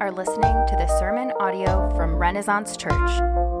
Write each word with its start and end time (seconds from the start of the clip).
are 0.00 0.10
listening 0.10 0.56
to 0.66 0.76
the 0.78 0.86
sermon 0.98 1.30
audio 1.40 1.94
from 1.94 2.16
Renaissance 2.16 2.74
Church. 2.74 3.10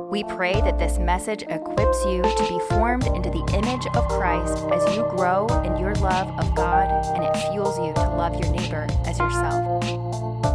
We 0.08 0.24
pray 0.24 0.54
that 0.62 0.78
this 0.78 0.98
message 0.98 1.42
equips 1.42 2.02
you 2.06 2.22
to 2.22 2.46
be 2.48 2.58
formed 2.70 3.06
into 3.08 3.28
the 3.28 3.44
image 3.52 3.86
of 3.94 4.08
Christ 4.08 4.56
as 4.72 4.96
you 4.96 5.02
grow 5.10 5.46
in 5.64 5.76
your 5.76 5.94
love 5.96 6.28
of 6.38 6.54
God 6.54 6.88
and 7.14 7.24
it 7.24 7.36
fuels 7.50 7.78
you 7.78 7.92
to 7.92 8.08
love 8.16 8.40
your 8.40 8.50
neighbor 8.52 8.86
as 9.04 9.18
yourself. 9.18 9.84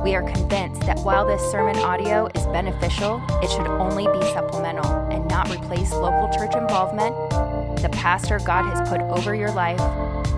We 0.03 0.15
are 0.15 0.23
convinced 0.23 0.81
that 0.87 0.97
while 1.01 1.23
this 1.23 1.41
sermon 1.51 1.77
audio 1.77 2.29
is 2.33 2.47
beneficial, 2.47 3.21
it 3.43 3.51
should 3.51 3.67
only 3.67 4.07
be 4.07 4.25
supplemental 4.33 4.91
and 5.11 5.27
not 5.27 5.51
replace 5.51 5.91
local 5.91 6.31
church 6.35 6.55
involvement, 6.55 7.15
the 7.83 7.89
pastor 7.89 8.39
God 8.39 8.63
has 8.63 8.89
put 8.89 9.01
over 9.01 9.35
your 9.35 9.51
life, 9.51 9.79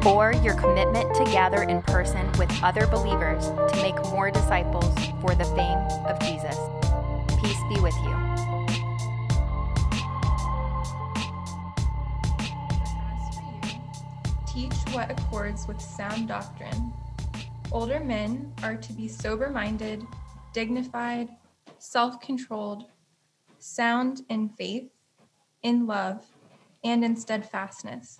or 0.06 0.34
your 0.44 0.54
commitment 0.56 1.14
to 1.16 1.24
gather 1.26 1.64
in 1.64 1.82
person 1.82 2.32
with 2.34 2.52
other 2.64 2.88
believers 2.88 3.48
to 3.72 3.82
make 3.82 3.96
more 4.12 4.32
disciples 4.32 4.94
for 5.22 5.36
the 5.36 5.46
fame 5.46 5.78
of 6.06 6.20
Jesus. 6.20 6.58
Peace 7.42 7.60
be 7.70 7.80
with 7.82 7.96
you. 8.04 8.16
Teach 14.48 14.94
what 14.94 15.12
accords 15.12 15.68
with 15.68 15.80
sound 15.82 16.28
doctrine. 16.28 16.94
Older 17.72 18.00
men 18.00 18.54
are 18.64 18.76
to 18.78 18.94
be 18.94 19.08
sober 19.08 19.50
minded, 19.50 20.04
dignified, 20.54 21.30
self 21.80 22.20
controlled, 22.22 22.86
sound 23.60 24.22
in 24.30 24.50
faith, 24.50 24.90
in 25.64 25.86
love, 25.86 26.26
and 26.84 27.04
in 27.04 27.16
steadfastness. 27.16 28.20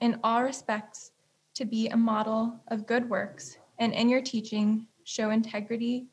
in 0.00 0.18
all 0.24 0.42
respects 0.42 1.12
to 1.54 1.64
be 1.64 1.88
a 1.88 1.96
model 1.96 2.60
of 2.68 2.86
good 2.86 3.08
works, 3.08 3.58
and 3.78 3.92
in 3.92 4.08
your 4.08 4.22
teaching, 4.22 4.86
show 5.04 5.30
integrity, 5.30 6.06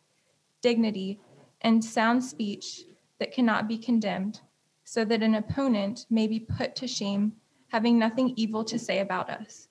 dignity, 0.62 1.20
and 1.62 1.84
sound 1.84 2.24
speech 2.24 2.84
that 3.20 3.32
cannot 3.32 3.68
be 3.68 3.78
condemned, 3.78 4.42
so 4.84 5.04
that 5.06 5.24
an 5.24 5.36
opponent 5.36 6.06
may 6.10 6.28
be 6.28 6.40
put 6.40 6.76
to 6.76 6.88
shame, 6.88 7.34
having 7.70 7.98
nothing 7.98 8.34
evil 8.36 8.64
to 8.64 8.80
say 8.80 9.00
about 9.00 9.30
us. 9.30 9.68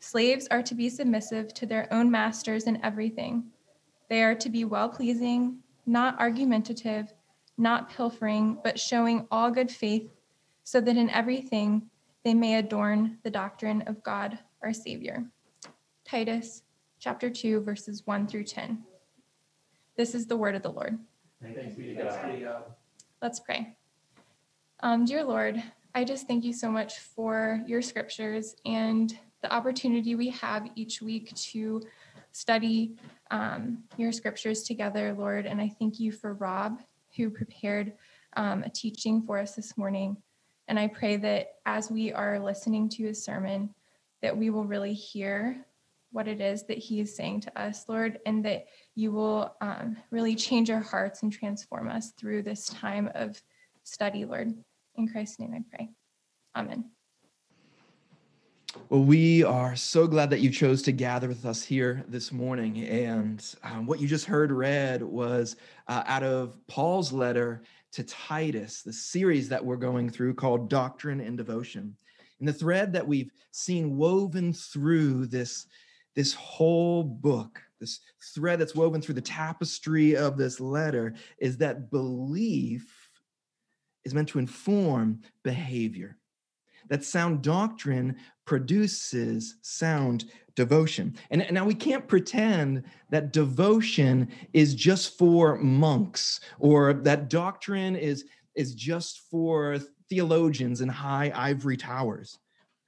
Slaves 0.00 0.46
are 0.50 0.62
to 0.62 0.74
be 0.74 0.88
submissive 0.88 1.52
to 1.54 1.66
their 1.66 1.92
own 1.92 2.10
masters 2.10 2.64
in 2.64 2.82
everything. 2.84 3.44
They 4.08 4.22
are 4.22 4.34
to 4.36 4.48
be 4.48 4.64
well 4.64 4.88
pleasing, 4.88 5.58
not 5.86 6.18
argumentative, 6.20 7.12
not 7.56 7.90
pilfering, 7.90 8.58
but 8.62 8.78
showing 8.78 9.26
all 9.30 9.50
good 9.50 9.70
faith, 9.70 10.08
so 10.64 10.80
that 10.80 10.96
in 10.96 11.10
everything 11.10 11.90
they 12.24 12.34
may 12.34 12.56
adorn 12.56 13.18
the 13.22 13.30
doctrine 13.30 13.82
of 13.82 14.02
God 14.02 14.38
our 14.62 14.72
Savior. 14.72 15.24
Titus 16.04 16.62
chapter 16.98 17.30
2, 17.30 17.60
verses 17.60 18.02
1 18.06 18.26
through 18.26 18.44
10. 18.44 18.82
This 19.96 20.14
is 20.14 20.26
the 20.26 20.36
word 20.36 20.54
of 20.54 20.62
the 20.62 20.70
Lord. 20.70 20.98
Thanks 21.42 21.74
be 21.74 21.94
to 21.94 22.02
God. 22.02 22.62
Let's 23.22 23.40
pray. 23.40 23.76
Um, 24.80 25.04
dear 25.04 25.24
Lord, 25.24 25.62
I 25.94 26.04
just 26.04 26.26
thank 26.26 26.44
you 26.44 26.52
so 26.52 26.70
much 26.70 26.98
for 26.98 27.62
your 27.66 27.82
scriptures 27.82 28.56
and 28.64 29.16
the 29.42 29.52
opportunity 29.52 30.14
we 30.14 30.30
have 30.30 30.68
each 30.74 31.00
week 31.00 31.34
to 31.34 31.82
study 32.32 32.96
um, 33.30 33.84
your 33.96 34.12
scriptures 34.12 34.62
together, 34.62 35.14
Lord. 35.14 35.46
And 35.46 35.60
I 35.60 35.68
thank 35.78 35.98
you 35.98 36.12
for 36.12 36.34
Rob, 36.34 36.80
who 37.16 37.30
prepared 37.30 37.92
um, 38.36 38.62
a 38.62 38.68
teaching 38.68 39.22
for 39.22 39.38
us 39.38 39.54
this 39.54 39.76
morning. 39.76 40.16
And 40.68 40.78
I 40.78 40.86
pray 40.86 41.16
that 41.16 41.54
as 41.64 41.90
we 41.90 42.12
are 42.12 42.38
listening 42.38 42.88
to 42.90 43.04
his 43.04 43.24
sermon, 43.24 43.74
that 44.20 44.36
we 44.36 44.50
will 44.50 44.64
really 44.64 44.92
hear 44.92 45.64
what 46.10 46.28
it 46.28 46.40
is 46.40 46.64
that 46.66 46.78
he 46.78 47.00
is 47.00 47.14
saying 47.14 47.40
to 47.40 47.60
us, 47.60 47.86
Lord, 47.88 48.18
and 48.26 48.44
that 48.44 48.66
you 48.94 49.10
will 49.10 49.54
um, 49.60 49.96
really 50.10 50.34
change 50.34 50.70
our 50.70 50.80
hearts 50.80 51.22
and 51.22 51.32
transform 51.32 51.88
us 51.88 52.12
through 52.12 52.42
this 52.42 52.66
time 52.66 53.10
of 53.14 53.40
study, 53.84 54.24
Lord. 54.24 54.52
In 54.96 55.08
Christ's 55.08 55.38
name 55.38 55.54
I 55.54 55.62
pray. 55.74 55.88
Amen. 56.54 56.84
Well, 58.90 59.02
we 59.02 59.44
are 59.44 59.76
so 59.76 60.06
glad 60.06 60.30
that 60.30 60.40
you 60.40 60.50
chose 60.50 60.82
to 60.82 60.92
gather 60.92 61.28
with 61.28 61.46
us 61.46 61.62
here 61.62 62.04
this 62.08 62.32
morning. 62.32 62.84
And 62.84 63.44
um, 63.62 63.86
what 63.86 64.00
you 64.00 64.06
just 64.06 64.24
heard 64.24 64.52
read 64.52 65.02
was 65.02 65.56
uh, 65.88 66.04
out 66.06 66.22
of 66.22 66.54
Paul's 66.66 67.12
letter 67.12 67.62
to 67.92 68.02
Titus, 68.04 68.82
the 68.82 68.92
series 68.92 69.48
that 69.48 69.64
we're 69.64 69.76
going 69.76 70.10
through 70.10 70.34
called 70.34 70.70
Doctrine 70.70 71.20
and 71.20 71.36
Devotion. 71.36 71.96
And 72.38 72.48
the 72.48 72.52
thread 72.52 72.92
that 72.92 73.06
we've 73.06 73.32
seen 73.50 73.96
woven 73.96 74.52
through 74.52 75.26
this, 75.26 75.66
this 76.14 76.34
whole 76.34 77.02
book, 77.02 77.60
this 77.80 78.00
thread 78.34 78.60
that's 78.60 78.74
woven 78.74 79.00
through 79.00 79.14
the 79.14 79.20
tapestry 79.20 80.16
of 80.16 80.36
this 80.36 80.60
letter, 80.60 81.14
is 81.38 81.56
that 81.58 81.90
belief 81.90 83.08
is 84.04 84.14
meant 84.14 84.28
to 84.28 84.38
inform 84.38 85.20
behavior. 85.42 86.16
That 86.88 87.04
sound 87.04 87.42
doctrine 87.42 88.16
produces 88.44 89.56
sound 89.62 90.24
devotion. 90.54 91.16
And, 91.30 91.46
now 91.52 91.64
we 91.64 91.74
can't 91.74 92.08
pretend 92.08 92.82
that 93.10 93.32
devotion 93.32 94.28
is 94.52 94.74
just 94.74 95.16
for 95.16 95.56
monks 95.58 96.40
or 96.58 96.94
that 96.94 97.30
doctrine 97.30 97.94
is, 97.94 98.24
is 98.54 98.74
just 98.74 99.30
for 99.30 99.78
theologians 100.08 100.80
in 100.80 100.88
high 100.88 101.30
ivory 101.34 101.76
towers. 101.76 102.38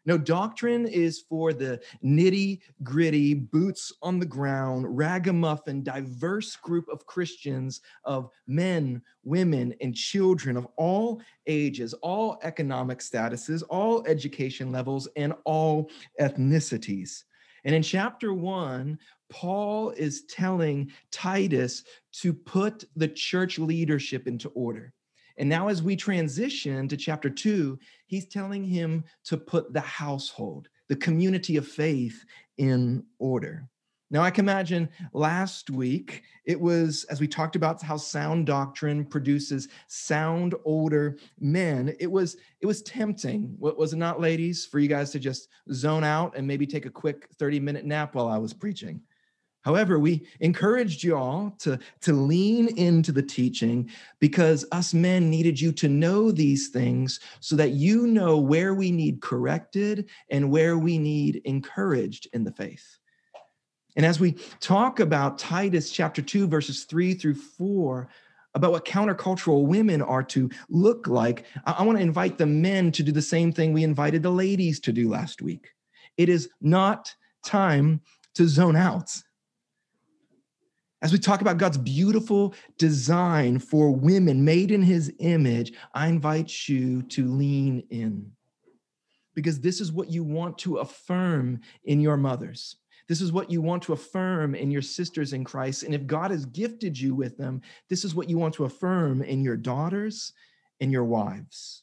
No, 0.06 0.16
doctrine 0.16 0.86
is 0.86 1.24
for 1.28 1.52
the 1.52 1.80
nitty 2.02 2.60
gritty, 2.82 3.34
boots 3.34 3.92
on 4.02 4.18
the 4.18 4.26
ground, 4.26 4.96
ragamuffin, 4.96 5.82
diverse 5.82 6.56
group 6.56 6.88
of 6.88 7.04
Christians, 7.04 7.82
of 8.04 8.30
men, 8.46 9.02
women, 9.24 9.74
and 9.82 9.94
children 9.94 10.56
of 10.56 10.66
all 10.76 11.20
ages, 11.46 11.92
all 11.94 12.38
economic 12.42 13.00
statuses, 13.00 13.62
all 13.68 14.04
education 14.06 14.72
levels, 14.72 15.06
and 15.16 15.34
all 15.44 15.90
ethnicities. 16.18 17.24
And 17.64 17.74
in 17.74 17.82
chapter 17.82 18.32
one, 18.32 18.98
Paul 19.28 19.90
is 19.90 20.24
telling 20.24 20.90
Titus 21.12 21.84
to 22.12 22.32
put 22.32 22.84
the 22.96 23.08
church 23.08 23.58
leadership 23.58 24.26
into 24.26 24.48
order. 24.50 24.94
And 25.38 25.48
now, 25.48 25.68
as 25.68 25.82
we 25.82 25.96
transition 25.96 26.88
to 26.88 26.96
chapter 26.96 27.30
two, 27.30 27.78
he's 28.06 28.26
telling 28.26 28.64
him 28.64 29.04
to 29.24 29.36
put 29.36 29.72
the 29.72 29.80
household, 29.80 30.68
the 30.88 30.96
community 30.96 31.56
of 31.56 31.66
faith, 31.66 32.24
in 32.58 33.04
order. 33.18 33.68
Now, 34.12 34.22
I 34.22 34.30
can 34.32 34.44
imagine 34.44 34.88
last 35.12 35.70
week 35.70 36.24
it 36.44 36.60
was, 36.60 37.04
as 37.04 37.20
we 37.20 37.28
talked 37.28 37.54
about 37.54 37.80
how 37.80 37.96
sound 37.96 38.44
doctrine 38.46 39.04
produces 39.04 39.68
sound 39.86 40.56
older 40.64 41.16
men, 41.38 41.94
it 42.00 42.10
was 42.10 42.36
it 42.60 42.66
was 42.66 42.82
tempting, 42.82 43.54
what 43.58 43.78
was 43.78 43.92
it 43.92 43.98
not, 43.98 44.20
ladies, 44.20 44.66
for 44.66 44.80
you 44.80 44.88
guys 44.88 45.12
to 45.12 45.20
just 45.20 45.48
zone 45.72 46.02
out 46.02 46.36
and 46.36 46.46
maybe 46.46 46.66
take 46.66 46.86
a 46.86 46.90
quick 46.90 47.28
30 47.38 47.60
minute 47.60 47.84
nap 47.84 48.16
while 48.16 48.26
I 48.26 48.38
was 48.38 48.52
preaching. 48.52 49.00
However, 49.62 49.98
we 49.98 50.26
encouraged 50.40 51.02
you 51.02 51.16
all 51.16 51.54
to, 51.60 51.78
to 52.02 52.12
lean 52.12 52.68
into 52.78 53.12
the 53.12 53.22
teaching 53.22 53.90
because 54.18 54.64
us 54.72 54.94
men 54.94 55.28
needed 55.28 55.60
you 55.60 55.70
to 55.72 55.88
know 55.88 56.30
these 56.30 56.68
things 56.68 57.20
so 57.40 57.56
that 57.56 57.72
you 57.72 58.06
know 58.06 58.38
where 58.38 58.74
we 58.74 58.90
need 58.90 59.20
corrected 59.20 60.08
and 60.30 60.50
where 60.50 60.78
we 60.78 60.98
need 60.98 61.42
encouraged 61.44 62.28
in 62.32 62.44
the 62.44 62.52
faith. 62.52 62.98
And 63.96 64.06
as 64.06 64.18
we 64.18 64.32
talk 64.60 65.00
about 65.00 65.38
Titus 65.38 65.90
chapter 65.90 66.22
2, 66.22 66.46
verses 66.46 66.84
3 66.84 67.14
through 67.14 67.34
4, 67.34 68.08
about 68.54 68.72
what 68.72 68.84
countercultural 68.84 69.66
women 69.66 70.02
are 70.02 70.22
to 70.24 70.50
look 70.70 71.06
like, 71.06 71.44
I, 71.66 71.72
I 71.72 71.82
want 71.82 71.98
to 71.98 72.02
invite 72.02 72.38
the 72.38 72.46
men 72.46 72.92
to 72.92 73.02
do 73.02 73.12
the 73.12 73.22
same 73.22 73.52
thing 73.52 73.72
we 73.72 73.84
invited 73.84 74.22
the 74.22 74.30
ladies 74.30 74.80
to 74.80 74.92
do 74.92 75.08
last 75.08 75.42
week. 75.42 75.68
It 76.16 76.28
is 76.28 76.48
not 76.60 77.14
time 77.44 78.00
to 78.34 78.48
zone 78.48 78.76
out. 78.76 79.14
As 81.02 81.12
we 81.12 81.18
talk 81.18 81.40
about 81.40 81.58
God's 81.58 81.78
beautiful 81.78 82.54
design 82.76 83.58
for 83.58 83.90
women 83.90 84.44
made 84.44 84.70
in 84.70 84.82
his 84.82 85.12
image, 85.18 85.72
I 85.94 86.08
invite 86.08 86.68
you 86.68 87.02
to 87.02 87.26
lean 87.26 87.84
in 87.90 88.32
because 89.34 89.60
this 89.60 89.80
is 89.80 89.92
what 89.92 90.10
you 90.10 90.22
want 90.22 90.58
to 90.58 90.78
affirm 90.78 91.60
in 91.84 92.00
your 92.00 92.16
mothers. 92.18 92.76
This 93.08 93.20
is 93.20 93.32
what 93.32 93.50
you 93.50 93.62
want 93.62 93.82
to 93.84 93.92
affirm 93.92 94.54
in 94.54 94.70
your 94.70 94.82
sisters 94.82 95.32
in 95.32 95.42
Christ. 95.42 95.82
And 95.82 95.94
if 95.94 96.06
God 96.06 96.30
has 96.30 96.44
gifted 96.44 96.98
you 96.98 97.14
with 97.14 97.36
them, 97.36 97.62
this 97.88 98.04
is 98.04 98.14
what 98.14 98.28
you 98.28 98.38
want 98.38 98.54
to 98.54 98.64
affirm 98.64 99.22
in 99.22 99.42
your 99.42 99.56
daughters 99.56 100.32
and 100.80 100.92
your 100.92 101.04
wives. 101.04 101.82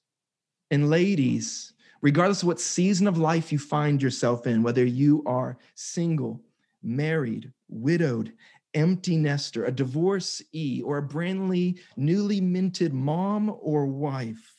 And 0.72 0.90
ladies, 0.90 1.74
regardless 2.02 2.44
of 2.44 2.48
what 2.48 2.62
season 2.62 3.08
of 3.08 3.18
life 3.18 3.52
you 3.52 3.60
find 3.60 4.02
yourself 4.02 4.48
in, 4.48 4.64
whether 4.64 4.86
you 4.86 5.24
are 5.26 5.58
single, 5.76 6.42
married, 6.84 7.52
widowed, 7.68 8.32
empty 8.78 9.18
nester, 9.18 9.66
a 9.66 9.72
divorcee, 9.72 10.82
or 10.84 11.00
a 11.00 11.08
brandly 11.08 11.80
newly 11.98 12.40
minted 12.40 12.94
mom 12.94 13.54
or 13.60 13.88
wife, 13.88 14.54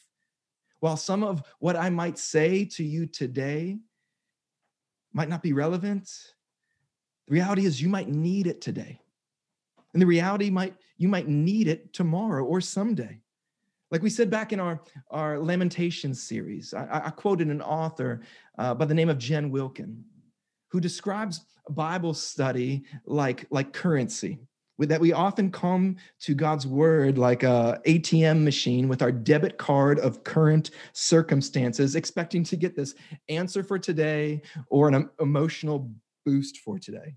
while 0.80 0.96
some 0.96 1.22
of 1.22 1.42
what 1.60 1.76
I 1.76 1.88
might 1.88 2.18
say 2.18 2.64
to 2.64 2.84
you 2.84 3.06
today 3.06 3.78
might 5.12 5.28
not 5.28 5.42
be 5.42 5.52
relevant, 5.52 6.10
the 7.26 7.34
reality 7.34 7.64
is 7.64 7.80
you 7.80 7.88
might 7.88 8.08
need 8.08 8.46
it 8.46 8.60
today. 8.60 9.00
And 9.92 10.02
the 10.02 10.06
reality 10.06 10.50
might 10.50 10.74
you 10.96 11.08
might 11.08 11.28
need 11.28 11.68
it 11.68 11.92
tomorrow 11.92 12.44
or 12.44 12.60
someday. 12.60 13.20
Like 13.90 14.02
we 14.02 14.10
said 14.10 14.30
back 14.30 14.52
in 14.52 14.60
our, 14.60 14.82
our 15.10 15.38
Lamentations 15.38 16.22
series, 16.22 16.74
I, 16.74 17.02
I 17.06 17.10
quoted 17.10 17.48
an 17.48 17.62
author 17.62 18.20
uh, 18.58 18.74
by 18.74 18.84
the 18.84 18.94
name 18.94 19.08
of 19.08 19.16
Jen 19.16 19.50
Wilkin, 19.50 20.04
who 20.68 20.80
describes 20.80 21.44
Bible 21.70 22.14
study 22.14 22.84
like, 23.06 23.46
like 23.50 23.72
currency 23.72 24.38
that 24.86 25.00
we 25.00 25.12
often 25.12 25.50
come 25.50 25.96
to 26.20 26.34
God's 26.34 26.66
word 26.66 27.18
like 27.18 27.42
a 27.42 27.80
ATM 27.86 28.44
machine 28.44 28.88
with 28.88 29.02
our 29.02 29.10
debit 29.10 29.58
card 29.58 29.98
of 29.98 30.22
current 30.22 30.70
circumstances, 30.92 31.96
expecting 31.96 32.44
to 32.44 32.56
get 32.56 32.76
this 32.76 32.94
answer 33.28 33.64
for 33.64 33.78
today 33.78 34.40
or 34.68 34.88
an 34.88 35.10
emotional 35.20 35.90
boost 36.24 36.58
for 36.58 36.78
today. 36.78 37.16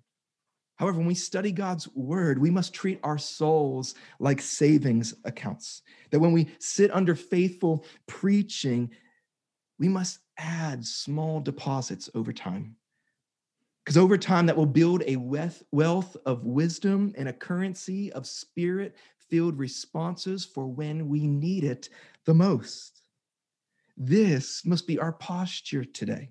However, 0.77 0.97
when 0.97 1.07
we 1.07 1.13
study 1.13 1.51
God's 1.51 1.87
word, 1.93 2.39
we 2.39 2.49
must 2.49 2.73
treat 2.73 2.99
our 3.03 3.19
souls 3.19 3.93
like 4.19 4.41
savings 4.41 5.13
accounts. 5.25 5.83
That 6.09 6.19
when 6.19 6.31
we 6.31 6.49
sit 6.57 6.89
under 6.91 7.13
faithful 7.13 7.85
preaching, 8.07 8.89
we 9.77 9.87
must 9.87 10.19
add 10.39 10.83
small 10.83 11.39
deposits 11.39 12.09
over 12.15 12.33
time. 12.33 12.75
Because 13.83 13.97
over 13.97 14.17
time, 14.17 14.45
that 14.45 14.55
will 14.55 14.65
build 14.65 15.03
a 15.07 15.15
wealth 15.15 16.15
of 16.25 16.45
wisdom 16.45 17.13
and 17.17 17.27
a 17.27 17.33
currency 17.33 18.11
of 18.13 18.27
spirit 18.27 18.95
filled 19.17 19.57
responses 19.57 20.45
for 20.45 20.67
when 20.67 21.07
we 21.07 21.25
need 21.25 21.63
it 21.63 21.89
the 22.25 22.33
most. 22.33 23.01
This 23.97 24.65
must 24.65 24.85
be 24.85 24.99
our 24.99 25.13
posture 25.13 25.83
today. 25.83 26.29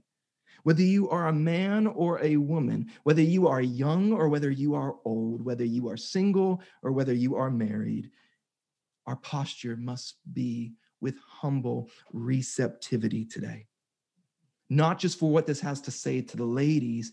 Whether 0.63 0.83
you 0.83 1.09
are 1.09 1.29
a 1.29 1.33
man 1.33 1.87
or 1.87 2.23
a 2.23 2.37
woman, 2.37 2.91
whether 3.03 3.23
you 3.23 3.49
are 3.49 3.63
young 3.63 4.13
or 4.13 4.29
whether 4.29 4.51
you 4.51 4.75
are 4.75 4.97
old, 5.05 5.43
whether 5.43 5.65
you 5.65 5.89
are 5.89 5.97
single 5.97 6.63
or 6.83 6.93
whether 6.93 7.15
you 7.15 7.35
are 7.37 7.51
married, 7.51 8.11
our 9.07 9.17
posture 9.17 9.77
must 9.77 10.17
be 10.33 10.75
with 11.01 11.19
humble 11.27 11.89
receptivity 12.13 13.25
today. 13.25 13.67
Not 14.69 14.99
just 14.99 15.19
for 15.19 15.31
what 15.31 15.47
this 15.47 15.61
has 15.61 15.81
to 15.83 15.91
say 15.91 16.21
to 16.21 16.37
the 16.37 16.45
ladies, 16.45 17.11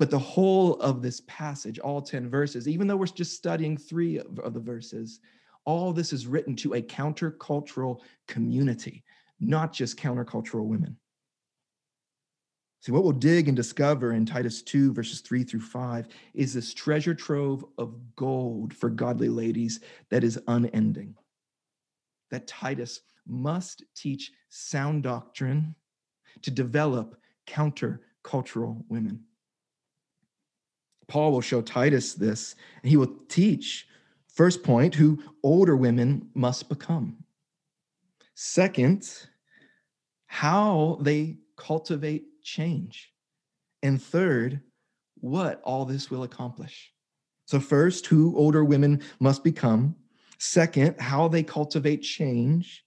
but 0.00 0.10
the 0.10 0.18
whole 0.18 0.76
of 0.76 1.02
this 1.02 1.20
passage, 1.26 1.78
all 1.78 2.00
10 2.00 2.30
verses, 2.30 2.66
even 2.66 2.86
though 2.86 2.96
we're 2.96 3.04
just 3.04 3.36
studying 3.36 3.76
three 3.76 4.18
of, 4.18 4.54
the 4.54 4.58
verses, 4.58 5.20
all 5.66 5.92
this 5.92 6.14
is 6.14 6.26
written 6.26 6.56
to 6.56 6.72
a 6.72 6.80
countercultural 6.80 8.00
community, 8.26 9.04
not 9.40 9.74
just 9.74 9.98
countercultural 9.98 10.64
women. 10.64 10.96
See, 12.80 12.92
what 12.92 13.02
we'll 13.02 13.12
dig 13.12 13.48
and 13.48 13.54
discover 13.54 14.14
in 14.14 14.24
Titus 14.24 14.62
2, 14.62 14.94
verses 14.94 15.20
3 15.20 15.44
through 15.44 15.60
5, 15.60 16.08
is 16.32 16.54
this 16.54 16.72
treasure 16.72 17.14
trove 17.14 17.62
of 17.76 17.94
gold 18.16 18.72
for 18.72 18.88
godly 18.88 19.28
ladies 19.28 19.80
that 20.08 20.24
is 20.24 20.40
unending. 20.48 21.14
That 22.30 22.46
Titus 22.46 23.02
must 23.28 23.84
teach 23.94 24.32
sound 24.48 25.02
doctrine 25.02 25.74
to 26.40 26.50
develop 26.50 27.20
countercultural 27.46 28.82
women. 28.88 29.24
Paul 31.10 31.32
will 31.32 31.40
show 31.40 31.60
Titus 31.60 32.14
this, 32.14 32.54
and 32.82 32.88
he 32.88 32.96
will 32.96 33.12
teach, 33.28 33.88
first 34.32 34.62
point, 34.62 34.94
who 34.94 35.22
older 35.42 35.76
women 35.76 36.30
must 36.34 36.68
become. 36.68 37.24
Second, 38.34 39.26
how 40.26 40.98
they 41.02 41.36
cultivate 41.56 42.40
change. 42.42 43.12
And 43.82 44.00
third, 44.00 44.60
what 45.16 45.60
all 45.62 45.84
this 45.84 46.10
will 46.10 46.22
accomplish. 46.22 46.92
So, 47.46 47.58
first, 47.58 48.06
who 48.06 48.36
older 48.36 48.64
women 48.64 49.02
must 49.18 49.42
become. 49.42 49.96
Second, 50.38 51.00
how 51.00 51.26
they 51.26 51.42
cultivate 51.42 52.02
change. 52.02 52.84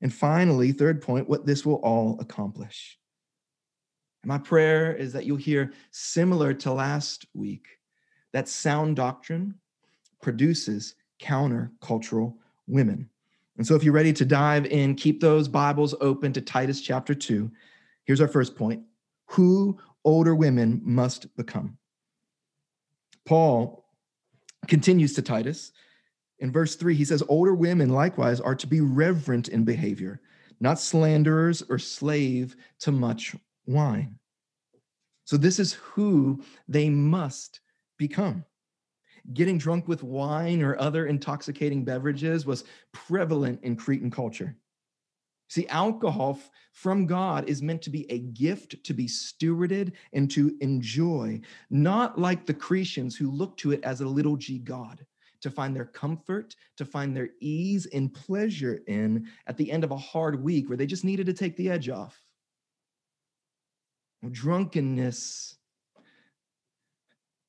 And 0.00 0.12
finally, 0.12 0.72
third 0.72 1.02
point, 1.02 1.28
what 1.28 1.44
this 1.44 1.66
will 1.66 1.76
all 1.76 2.18
accomplish. 2.20 2.98
And 4.22 4.28
my 4.28 4.38
prayer 4.38 4.94
is 4.94 5.12
that 5.12 5.24
you'll 5.24 5.36
hear, 5.36 5.72
similar 5.90 6.52
to 6.54 6.72
last 6.72 7.26
week, 7.34 7.66
that 8.32 8.48
sound 8.48 8.96
doctrine 8.96 9.54
produces 10.20 10.94
countercultural 11.20 12.34
women. 12.66 13.08
And 13.56 13.66
so, 13.66 13.74
if 13.74 13.82
you're 13.82 13.94
ready 13.94 14.12
to 14.12 14.24
dive 14.24 14.66
in, 14.66 14.94
keep 14.94 15.20
those 15.20 15.48
Bibles 15.48 15.94
open 16.00 16.32
to 16.32 16.40
Titus 16.40 16.80
chapter 16.80 17.14
2. 17.14 17.50
Here's 18.04 18.20
our 18.20 18.28
first 18.28 18.56
point 18.56 18.82
who 19.26 19.78
older 20.04 20.34
women 20.34 20.80
must 20.84 21.34
become. 21.36 21.76
Paul 23.26 23.84
continues 24.66 25.14
to 25.14 25.22
Titus. 25.22 25.72
In 26.38 26.50
verse 26.50 26.74
3, 26.74 26.94
he 26.94 27.04
says, 27.04 27.22
Older 27.28 27.54
women 27.54 27.90
likewise 27.90 28.40
are 28.40 28.54
to 28.54 28.66
be 28.66 28.80
reverent 28.80 29.48
in 29.48 29.64
behavior, 29.64 30.20
not 30.58 30.80
slanderers 30.80 31.62
or 31.68 31.78
slave 31.78 32.56
to 32.80 32.92
much 32.92 33.36
wine. 33.66 34.16
Mm. 34.74 34.78
So, 35.24 35.36
this 35.36 35.58
is 35.58 35.74
who 35.74 36.42
they 36.68 36.90
must 36.90 37.60
become. 37.98 38.44
Getting 39.34 39.58
drunk 39.58 39.86
with 39.86 40.02
wine 40.02 40.62
or 40.62 40.78
other 40.78 41.06
intoxicating 41.06 41.84
beverages 41.84 42.46
was 42.46 42.64
prevalent 42.92 43.60
in 43.62 43.76
Cretan 43.76 44.10
culture. 44.10 44.56
See, 45.48 45.66
alcohol 45.66 46.38
from 46.72 47.06
God 47.06 47.48
is 47.48 47.60
meant 47.60 47.82
to 47.82 47.90
be 47.90 48.10
a 48.10 48.20
gift 48.20 48.82
to 48.84 48.94
be 48.94 49.06
stewarded 49.06 49.92
and 50.12 50.30
to 50.30 50.56
enjoy, 50.60 51.40
not 51.70 52.18
like 52.18 52.46
the 52.46 52.54
Cretians 52.54 53.16
who 53.16 53.30
look 53.30 53.56
to 53.58 53.72
it 53.72 53.82
as 53.82 54.00
a 54.00 54.06
little 54.06 54.36
g 54.36 54.58
God 54.58 55.04
to 55.40 55.50
find 55.50 55.74
their 55.74 55.86
comfort, 55.86 56.54
to 56.76 56.84
find 56.84 57.16
their 57.16 57.30
ease 57.40 57.86
and 57.86 58.14
pleasure 58.14 58.80
in 58.86 59.26
at 59.46 59.56
the 59.56 59.70
end 59.72 59.82
of 59.84 59.90
a 59.90 59.96
hard 59.96 60.40
week 60.40 60.68
where 60.68 60.76
they 60.76 60.86
just 60.86 61.04
needed 61.04 61.26
to 61.26 61.32
take 61.32 61.56
the 61.56 61.68
edge 61.68 61.88
off. 61.88 62.20
Drunkenness 64.28 65.56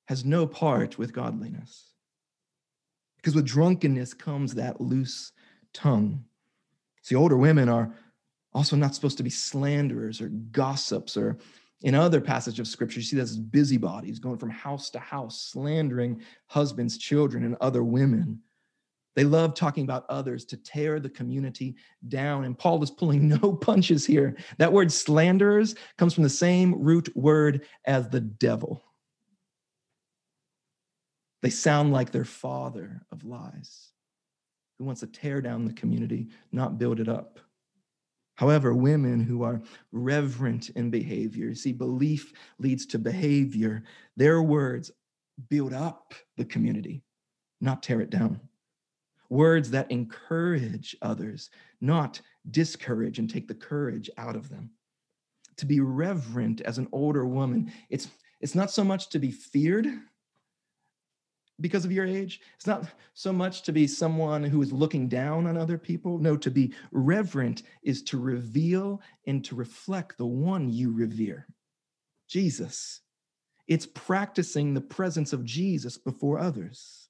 has 0.06 0.26
no 0.26 0.46
part 0.46 0.98
with 0.98 1.14
godliness. 1.14 1.94
Because 3.18 3.36
with 3.36 3.46
drunkenness 3.46 4.14
comes 4.14 4.56
that 4.56 4.82
loose 4.82 5.32
tongue. 5.74 6.24
See, 7.04 7.16
older 7.16 7.38
women 7.38 7.70
are 7.70 7.94
also 8.54 8.76
not 8.76 8.96
supposed 8.96 9.18
to 9.18 9.24
be 9.24 9.30
slanderers 9.30 10.22
or 10.22 10.30
gossips 10.30 11.16
or 11.18 11.38
in 11.84 11.96
other 11.96 12.22
passages 12.22 12.60
of 12.60 12.68
scripture, 12.68 13.00
you 13.00 13.06
see 13.06 13.16
this 13.16 13.36
busybodies 13.36 14.20
going 14.20 14.38
from 14.38 14.52
house 14.52 14.90
to 14.92 15.00
house, 15.00 15.42
slandering 15.42 16.22
husbands, 16.48 16.98
children, 16.98 17.44
and 17.44 17.56
other 17.60 17.84
women. 17.84 18.40
They 19.16 19.24
love 19.26 19.56
talking 19.56 19.84
about 19.84 20.06
others 20.10 20.46
to 20.46 20.58
tear 20.58 21.00
the 21.00 21.10
community 21.10 21.76
down. 22.08 22.46
And 22.46 22.58
Paul 22.58 22.82
is 22.82 22.92
pulling 22.92 23.28
no 23.42 23.54
punches 23.54 24.06
here. 24.06 24.38
That 24.58 24.74
word 24.74 24.92
slanderers 24.92 25.76
comes 25.98 26.14
from 26.14 26.24
the 26.24 26.30
same 26.30 26.82
root 26.82 27.16
word 27.16 27.66
as 27.86 28.10
the 28.10 28.22
devil. 28.22 28.84
They 31.42 31.50
sound 31.50 31.92
like 31.92 32.12
their 32.12 32.26
father 32.26 33.02
of 33.12 33.24
lies 33.26 33.90
who 34.78 34.86
wants 34.86 35.02
to 35.02 35.08
tear 35.08 35.42
down 35.42 35.66
the 35.66 35.74
community, 35.74 36.28
not 36.52 36.78
build 36.78 37.00
it 37.00 37.10
up. 37.10 37.40
However, 38.36 38.74
women 38.74 39.20
who 39.20 39.44
are 39.44 39.62
reverent 39.92 40.70
in 40.70 40.90
behavior, 40.90 41.54
see, 41.54 41.74
belief 41.74 42.32
leads 42.60 42.86
to 42.88 43.00
behavior. 43.00 43.84
Their 44.16 44.42
words 44.42 44.92
build 45.50 45.74
up 45.74 46.14
the 46.38 46.46
community, 46.46 47.04
not 47.60 47.84
tear 47.84 48.02
it 48.02 48.10
down 48.10 48.40
words 49.32 49.72
that 49.72 49.90
encourage 49.90 50.96
others, 51.02 51.50
not 51.80 52.22
discourage 52.52 53.18
and 53.18 53.30
take 53.30 53.48
the 53.48 53.56
courage 53.56 54.10
out 54.18 54.36
of 54.36 54.50
them. 54.50 54.70
To 55.58 55.66
be 55.66 55.80
reverent 55.80 56.62
as 56.62 56.78
an 56.78 56.88
older 56.92 57.26
woman, 57.26 57.72
it's, 57.90 58.10
it's 58.42 58.56
not 58.56 58.72
so 58.72 58.84
much 58.84 59.10
to 59.10 59.20
be 59.20 59.32
feared 59.32 59.88
because 61.62 61.86
of 61.86 61.92
your 61.92 62.06
age. 62.06 62.42
It's 62.58 62.68
not 62.68 62.86
so 63.14 63.32
much 63.32 63.62
to 63.64 63.72
be 63.72 63.88
someone 63.88 64.44
who 64.44 64.62
is 64.62 64.74
looking 64.74 65.08
down 65.08 65.48
on 65.48 65.58
other 65.58 65.78
people. 65.78 66.18
No, 66.18 66.36
to 66.38 66.52
be 66.52 66.74
reverent 66.92 67.64
is 67.84 68.02
to 68.04 68.20
reveal 68.20 69.00
and 69.28 69.46
to 69.46 69.56
reflect 69.56 70.18
the 70.18 70.26
one 70.26 70.70
you 70.70 70.92
revere, 70.92 71.48
Jesus. 72.28 73.02
it's 73.68 73.86
practicing 73.86 74.74
the 74.74 74.82
presence 74.82 75.32
of 75.32 75.46
Jesus 75.46 75.98
before 75.98 76.38
others. 76.38 77.01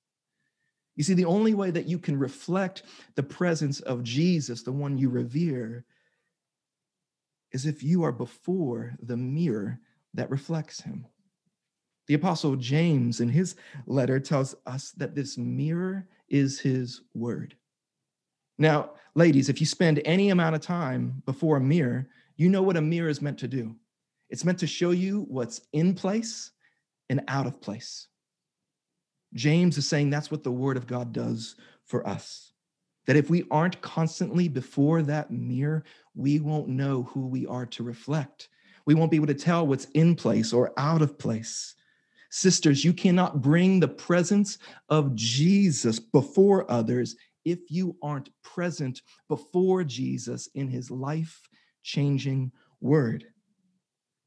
You 1.01 1.05
see, 1.05 1.15
the 1.15 1.25
only 1.25 1.55
way 1.55 1.71
that 1.71 1.87
you 1.87 1.97
can 1.97 2.19
reflect 2.19 2.83
the 3.15 3.23
presence 3.23 3.79
of 3.79 4.03
Jesus, 4.03 4.61
the 4.61 4.71
one 4.71 4.99
you 4.99 5.09
revere, 5.09 5.83
is 7.51 7.65
if 7.65 7.81
you 7.81 8.03
are 8.03 8.11
before 8.11 8.93
the 9.01 9.17
mirror 9.17 9.79
that 10.13 10.29
reflects 10.29 10.79
him. 10.79 11.07
The 12.05 12.13
Apostle 12.13 12.55
James, 12.55 13.19
in 13.19 13.29
his 13.29 13.55
letter, 13.87 14.19
tells 14.19 14.53
us 14.67 14.91
that 14.91 15.15
this 15.15 15.39
mirror 15.39 16.07
is 16.29 16.59
his 16.59 17.01
word. 17.15 17.55
Now, 18.59 18.91
ladies, 19.15 19.49
if 19.49 19.59
you 19.59 19.65
spend 19.65 20.03
any 20.05 20.29
amount 20.29 20.53
of 20.53 20.61
time 20.61 21.23
before 21.25 21.57
a 21.57 21.61
mirror, 21.61 22.09
you 22.37 22.47
know 22.47 22.61
what 22.61 22.77
a 22.77 22.81
mirror 22.81 23.09
is 23.09 23.23
meant 23.23 23.39
to 23.39 23.47
do. 23.47 23.75
It's 24.29 24.45
meant 24.45 24.59
to 24.59 24.67
show 24.67 24.91
you 24.91 25.25
what's 25.29 25.61
in 25.73 25.95
place 25.95 26.51
and 27.09 27.23
out 27.27 27.47
of 27.47 27.59
place. 27.59 28.05
James 29.33 29.77
is 29.77 29.87
saying 29.87 30.09
that's 30.09 30.31
what 30.31 30.43
the 30.43 30.51
word 30.51 30.77
of 30.77 30.87
God 30.87 31.13
does 31.13 31.55
for 31.85 32.07
us. 32.07 32.53
That 33.05 33.15
if 33.15 33.29
we 33.29 33.45
aren't 33.49 33.81
constantly 33.81 34.47
before 34.47 35.01
that 35.03 35.31
mirror, 35.31 35.83
we 36.15 36.39
won't 36.39 36.67
know 36.67 37.03
who 37.03 37.27
we 37.27 37.45
are 37.47 37.65
to 37.67 37.83
reflect. 37.83 38.49
We 38.85 38.95
won't 38.95 39.11
be 39.11 39.17
able 39.17 39.27
to 39.27 39.33
tell 39.33 39.65
what's 39.65 39.85
in 39.93 40.15
place 40.15 40.53
or 40.53 40.73
out 40.77 41.01
of 41.01 41.17
place. 41.17 41.75
Sisters, 42.29 42.85
you 42.85 42.93
cannot 42.93 43.41
bring 43.41 43.79
the 43.79 43.87
presence 43.87 44.57
of 44.89 45.15
Jesus 45.15 45.99
before 45.99 46.69
others 46.71 47.15
if 47.43 47.59
you 47.69 47.95
aren't 48.01 48.29
present 48.43 49.01
before 49.27 49.83
Jesus 49.83 50.47
in 50.55 50.67
his 50.69 50.89
life 50.91 51.41
changing 51.83 52.51
word. 52.79 53.25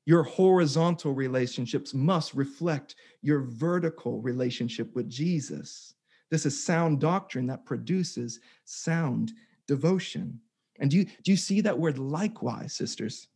Your 0.07 0.23
horizontal 0.23 1.15
relationships 1.15 1.95
must 1.95 2.35
reflect 2.35 2.97
your 3.23 3.41
vertical 3.41 4.21
relationship 4.21 4.95
with 4.95 5.09
Jesus. 5.09 5.95
This 6.31 6.45
is 6.45 6.63
sound 6.63 7.01
doctrine 7.01 7.47
that 7.47 7.65
produces 7.65 8.41
sound 8.65 9.33
devotion. 9.67 10.41
And 10.79 10.91
do 10.91 10.99
you, 10.99 11.05
do 11.05 11.31
you 11.31 11.37
see 11.37 11.61
that 11.63 11.79
word 11.79 11.99
likewise, 11.99 12.75
sisters? 12.75 13.29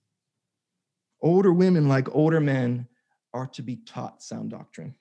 Older 1.22 1.52
women, 1.52 1.88
like 1.88 2.14
older 2.14 2.40
men, 2.40 2.86
are 3.32 3.46
to 3.48 3.62
be 3.62 3.76
taught 3.76 4.22
sound 4.22 4.50
doctrine. 4.50 4.94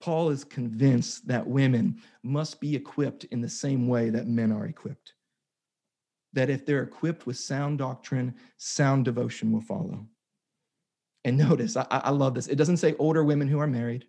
Paul 0.00 0.30
is 0.30 0.44
convinced 0.44 1.28
that 1.28 1.46
women 1.46 2.00
must 2.22 2.60
be 2.60 2.74
equipped 2.74 3.24
in 3.24 3.40
the 3.40 3.48
same 3.48 3.86
way 3.86 4.10
that 4.10 4.26
men 4.26 4.50
are 4.50 4.66
equipped 4.66 5.14
that 6.32 6.50
if 6.50 6.64
they're 6.64 6.82
equipped 6.82 7.26
with 7.26 7.36
sound 7.36 7.78
doctrine, 7.78 8.34
sound 8.56 9.04
devotion 9.04 9.52
will 9.52 9.60
follow. 9.60 10.06
And 11.24 11.36
notice, 11.48 11.76
I, 11.76 11.86
I, 11.90 12.10
love 12.10 12.34
this. 12.34 12.46
It 12.46 12.56
doesn't 12.56 12.78
say 12.78 12.94
older 12.98 13.24
women 13.24 13.48
who 13.48 13.58
are 13.58 13.66
married, 13.66 14.06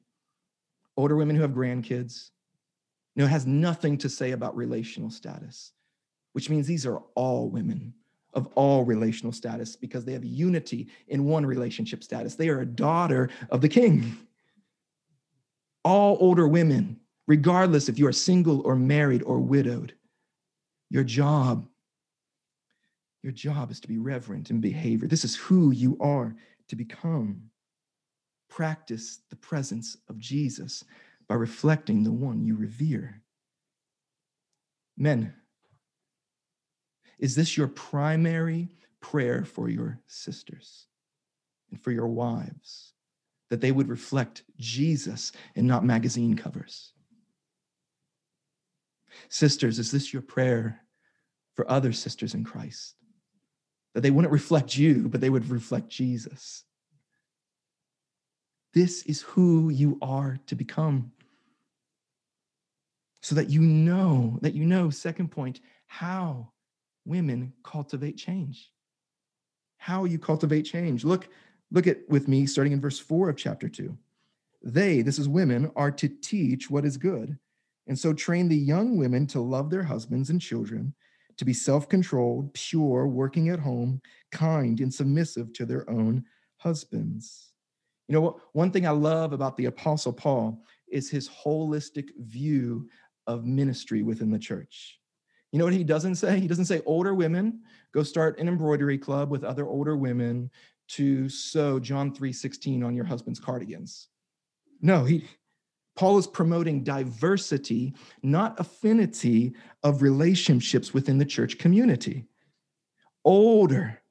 older 0.97 1.15
women 1.15 1.35
who 1.35 1.41
have 1.41 1.51
grandkids. 1.51 2.29
No, 3.15 3.25
it 3.25 3.29
has 3.29 3.45
nothing 3.45 3.97
to 3.99 4.09
say 4.09 4.31
about 4.31 4.55
relational 4.55 5.09
status, 5.09 5.73
which 6.33 6.49
means 6.49 6.67
these 6.67 6.85
are 6.85 7.01
all 7.15 7.49
women 7.49 7.93
of 8.33 8.47
all 8.55 8.85
relational 8.85 9.33
status 9.33 9.75
because 9.75 10.05
they 10.05 10.13
have 10.13 10.23
unity 10.23 10.87
in 11.09 11.25
one 11.25 11.45
relationship 11.45 12.03
status. 12.03 12.35
They 12.35 12.47
are 12.47 12.61
a 12.61 12.65
daughter 12.65 13.29
of 13.49 13.59
the 13.59 13.67
king. 13.67 14.17
All 15.83 16.17
older 16.21 16.47
women, 16.47 16.97
regardless 17.27 17.89
if 17.89 17.99
you 17.99 18.07
are 18.07 18.13
single 18.13 18.61
or 18.61 18.75
married 18.75 19.23
or 19.23 19.39
widowed, 19.39 19.93
your 20.89 21.03
job 21.03 21.67
your 23.23 23.31
job 23.31 23.71
is 23.71 23.79
to 23.81 23.87
be 23.87 23.97
reverent 23.97 24.49
in 24.49 24.59
behavior. 24.59 25.07
This 25.07 25.25
is 25.25 25.35
who 25.35 25.71
you 25.71 25.97
are 25.99 26.35
to 26.67 26.75
become. 26.75 27.43
Practice 28.49 29.19
the 29.29 29.35
presence 29.35 29.95
of 30.09 30.17
Jesus 30.17 30.83
by 31.27 31.35
reflecting 31.35 32.03
the 32.03 32.11
one 32.11 32.43
you 32.43 32.55
revere. 32.55 33.21
Men, 34.97 35.33
is 37.19 37.35
this 37.35 37.55
your 37.55 37.67
primary 37.67 38.69
prayer 38.99 39.45
for 39.45 39.69
your 39.69 39.99
sisters 40.07 40.87
and 41.69 41.79
for 41.79 41.91
your 41.91 42.07
wives? 42.07 42.93
That 43.49 43.61
they 43.61 43.71
would 43.71 43.89
reflect 43.89 44.43
Jesus 44.57 45.31
and 45.55 45.67
not 45.67 45.85
magazine 45.85 46.35
covers? 46.35 46.93
Sisters, 49.29 49.77
is 49.77 49.91
this 49.91 50.13
your 50.13 50.21
prayer 50.21 50.81
for 51.55 51.69
other 51.69 51.91
sisters 51.91 52.33
in 52.33 52.43
Christ? 52.43 52.95
That 53.93 54.01
they 54.01 54.11
wouldn't 54.11 54.31
reflect 54.31 54.77
you, 54.77 55.07
but 55.09 55.21
they 55.21 55.29
would 55.29 55.49
reflect 55.49 55.89
Jesus. 55.89 56.63
This 58.73 59.03
is 59.03 59.21
who 59.21 59.69
you 59.69 59.97
are 60.01 60.39
to 60.47 60.55
become. 60.55 61.11
So 63.21 63.35
that 63.35 63.49
you 63.49 63.61
know, 63.61 64.39
that 64.41 64.55
you 64.55 64.65
know, 64.65 64.89
second 64.89 65.29
point, 65.29 65.59
how 65.87 66.51
women 67.05 67.53
cultivate 67.63 68.17
change. 68.17 68.71
How 69.77 70.05
you 70.05 70.17
cultivate 70.17 70.63
change. 70.63 71.03
Look, 71.03 71.27
look 71.71 71.87
at 71.87 71.97
with 72.07 72.27
me, 72.27 72.45
starting 72.45 72.73
in 72.73 72.81
verse 72.81 72.99
four 72.99 73.29
of 73.29 73.37
chapter 73.37 73.67
two. 73.67 73.97
They, 74.63 75.01
this 75.01 75.19
is 75.19 75.27
women, 75.27 75.71
are 75.75 75.91
to 75.91 76.07
teach 76.07 76.69
what 76.69 76.85
is 76.85 76.97
good, 76.97 77.37
and 77.87 77.97
so 77.97 78.13
train 78.13 78.47
the 78.47 78.55
young 78.55 78.97
women 78.97 79.27
to 79.27 79.41
love 79.41 79.69
their 79.69 79.83
husbands 79.83 80.29
and 80.29 80.39
children 80.39 80.93
to 81.41 81.45
be 81.45 81.53
self 81.53 81.89
controlled, 81.89 82.53
pure, 82.53 83.07
working 83.07 83.49
at 83.49 83.57
home, 83.57 83.99
kind, 84.31 84.79
and 84.79 84.93
submissive 84.93 85.51
to 85.53 85.65
their 85.65 85.89
own 85.89 86.23
husbands. 86.57 87.53
You 88.07 88.13
know 88.13 88.21
what? 88.21 88.37
One 88.53 88.69
thing 88.69 88.85
I 88.85 88.91
love 88.91 89.33
about 89.33 89.57
the 89.57 89.65
Apostle 89.65 90.13
Paul 90.13 90.63
is 90.87 91.09
his 91.09 91.27
holistic 91.27 92.09
view 92.19 92.87
of 93.25 93.43
ministry 93.43 94.03
within 94.03 94.29
the 94.29 94.37
church. 94.37 94.99
You 95.51 95.57
know 95.57 95.65
what 95.65 95.73
he 95.73 95.83
doesn't 95.83 96.13
say? 96.13 96.39
He 96.39 96.47
doesn't 96.47 96.65
say 96.65 96.83
older 96.85 97.15
women 97.15 97.61
go 97.91 98.03
start 98.03 98.37
an 98.37 98.47
embroidery 98.47 98.99
club 98.99 99.31
with 99.31 99.43
other 99.43 99.65
older 99.65 99.97
women 99.97 100.51
to 100.89 101.27
sew 101.27 101.79
John 101.79 102.13
3:16 102.13 102.83
on 102.83 102.93
your 102.93 103.05
husband's 103.05 103.39
cardigans. 103.39 104.09
No, 104.79 105.05
he 105.05 105.25
Paul 105.95 106.17
is 106.17 106.27
promoting 106.27 106.83
diversity, 106.83 107.93
not 108.23 108.59
affinity 108.59 109.53
of 109.83 110.01
relationships 110.01 110.93
within 110.93 111.17
the 111.17 111.25
church 111.25 111.57
community. 111.57 112.25
Older, 113.23 114.01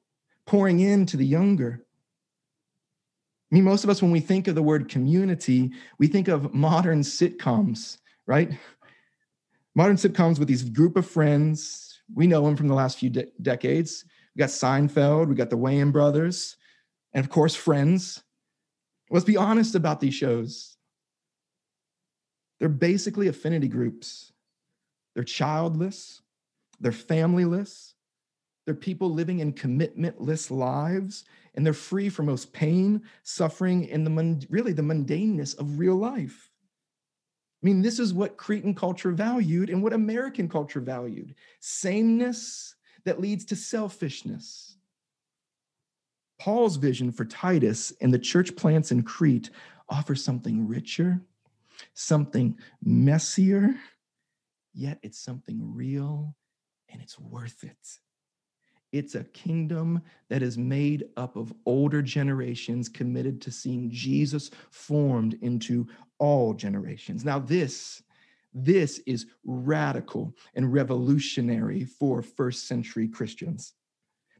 pouring 0.45 0.79
into 0.79 1.17
the 1.17 1.25
younger. 1.25 1.85
I 3.51 3.55
mean, 3.55 3.63
most 3.63 3.83
of 3.83 3.89
us, 3.89 4.01
when 4.01 4.11
we 4.11 4.21
think 4.21 4.47
of 4.47 4.55
the 4.55 4.63
word 4.63 4.87
community, 4.87 5.71
we 5.97 6.07
think 6.07 6.27
of 6.27 6.53
modern 6.53 7.01
sitcoms, 7.01 7.97
right? 8.25 8.57
Modern 9.75 9.97
sitcoms 9.97 10.39
with 10.39 10.47
these 10.47 10.63
group 10.63 10.95
of 10.95 11.05
friends. 11.05 12.01
We 12.13 12.27
know 12.27 12.45
them 12.45 12.55
from 12.55 12.67
the 12.67 12.73
last 12.73 12.99
few 12.99 13.09
de- 13.09 13.27
decades. 13.41 14.05
We 14.35 14.39
got 14.39 14.49
Seinfeld, 14.49 15.27
we 15.27 15.35
got 15.35 15.49
the 15.49 15.57
Wayans 15.57 15.91
brothers, 15.91 16.55
and 17.13 17.23
of 17.23 17.29
course, 17.29 17.55
Friends. 17.55 18.23
Let's 19.09 19.25
be 19.25 19.35
honest 19.35 19.75
about 19.75 19.99
these 19.99 20.13
shows. 20.13 20.70
They're 22.61 22.69
basically 22.69 23.27
affinity 23.27 23.67
groups. 23.67 24.33
They're 25.15 25.23
childless, 25.23 26.21
they're 26.79 26.91
familyless, 26.91 27.95
they're 28.65 28.75
people 28.75 29.09
living 29.11 29.39
in 29.39 29.53
commitmentless 29.53 30.51
lives, 30.51 31.25
and 31.55 31.65
they're 31.65 31.73
free 31.73 32.07
from 32.07 32.27
most 32.27 32.53
pain, 32.53 33.01
suffering, 33.23 33.89
and 33.89 34.05
the 34.05 34.45
really 34.51 34.73
the 34.73 34.83
mundaneness 34.83 35.57
of 35.57 35.79
real 35.79 35.95
life. 35.95 36.51
I 37.63 37.65
mean, 37.65 37.81
this 37.81 37.97
is 37.97 38.13
what 38.13 38.37
Cretan 38.37 38.75
culture 38.75 39.11
valued 39.11 39.71
and 39.71 39.81
what 39.81 39.91
American 39.91 40.47
culture 40.47 40.81
valued 40.81 41.33
sameness 41.61 42.75
that 43.05 43.19
leads 43.19 43.43
to 43.45 43.55
selfishness. 43.55 44.77
Paul's 46.39 46.75
vision 46.75 47.11
for 47.11 47.25
Titus 47.25 47.91
and 48.01 48.13
the 48.13 48.19
church 48.19 48.55
plants 48.55 48.91
in 48.91 49.01
Crete 49.01 49.49
offers 49.89 50.23
something 50.23 50.67
richer 50.67 51.21
something 51.93 52.57
messier, 52.83 53.75
yet 54.73 54.99
it's 55.03 55.19
something 55.19 55.59
real 55.73 56.35
and 56.89 57.01
it's 57.01 57.19
worth 57.19 57.63
it. 57.63 57.99
It's 58.91 59.15
a 59.15 59.23
kingdom 59.23 60.01
that 60.29 60.41
is 60.41 60.57
made 60.57 61.05
up 61.15 61.37
of 61.37 61.53
older 61.65 62.01
generations 62.01 62.89
committed 62.89 63.41
to 63.41 63.51
seeing 63.51 63.89
Jesus 63.89 64.51
formed 64.69 65.37
into 65.41 65.87
all 66.19 66.53
generations. 66.53 67.23
Now, 67.23 67.39
this, 67.39 68.03
this 68.53 68.99
is 69.05 69.27
radical 69.45 70.35
and 70.55 70.73
revolutionary 70.73 71.85
for 71.85 72.21
first 72.21 72.67
century 72.67 73.07
Christians 73.07 73.73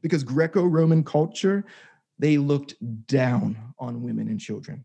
because 0.02 0.22
Greco 0.22 0.64
Roman 0.64 1.02
culture, 1.02 1.64
they 2.18 2.36
looked 2.36 2.74
down 3.06 3.56
on 3.78 4.02
women 4.02 4.28
and 4.28 4.38
children. 4.38 4.84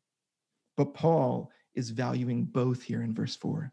But 0.77 0.93
Paul 0.93 1.51
is 1.77 1.91
valuing 1.91 2.43
both 2.43 2.81
here 2.81 3.01
in 3.01 3.13
verse 3.13 3.35
4. 3.37 3.71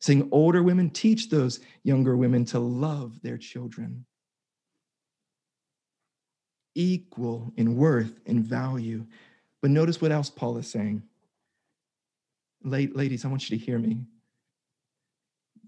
Saying 0.00 0.28
older 0.30 0.62
women 0.62 0.90
teach 0.90 1.28
those 1.28 1.58
younger 1.82 2.16
women 2.16 2.44
to 2.46 2.60
love 2.60 3.20
their 3.22 3.38
children. 3.38 4.04
Equal 6.76 7.52
in 7.56 7.76
worth 7.76 8.20
and 8.26 8.44
value. 8.44 9.06
But 9.60 9.72
notice 9.72 10.00
what 10.00 10.12
else 10.12 10.30
Paul 10.30 10.58
is 10.58 10.70
saying. 10.70 11.02
Ladies, 12.62 13.24
I 13.24 13.28
want 13.28 13.50
you 13.50 13.58
to 13.58 13.64
hear 13.64 13.78
me. 13.78 14.02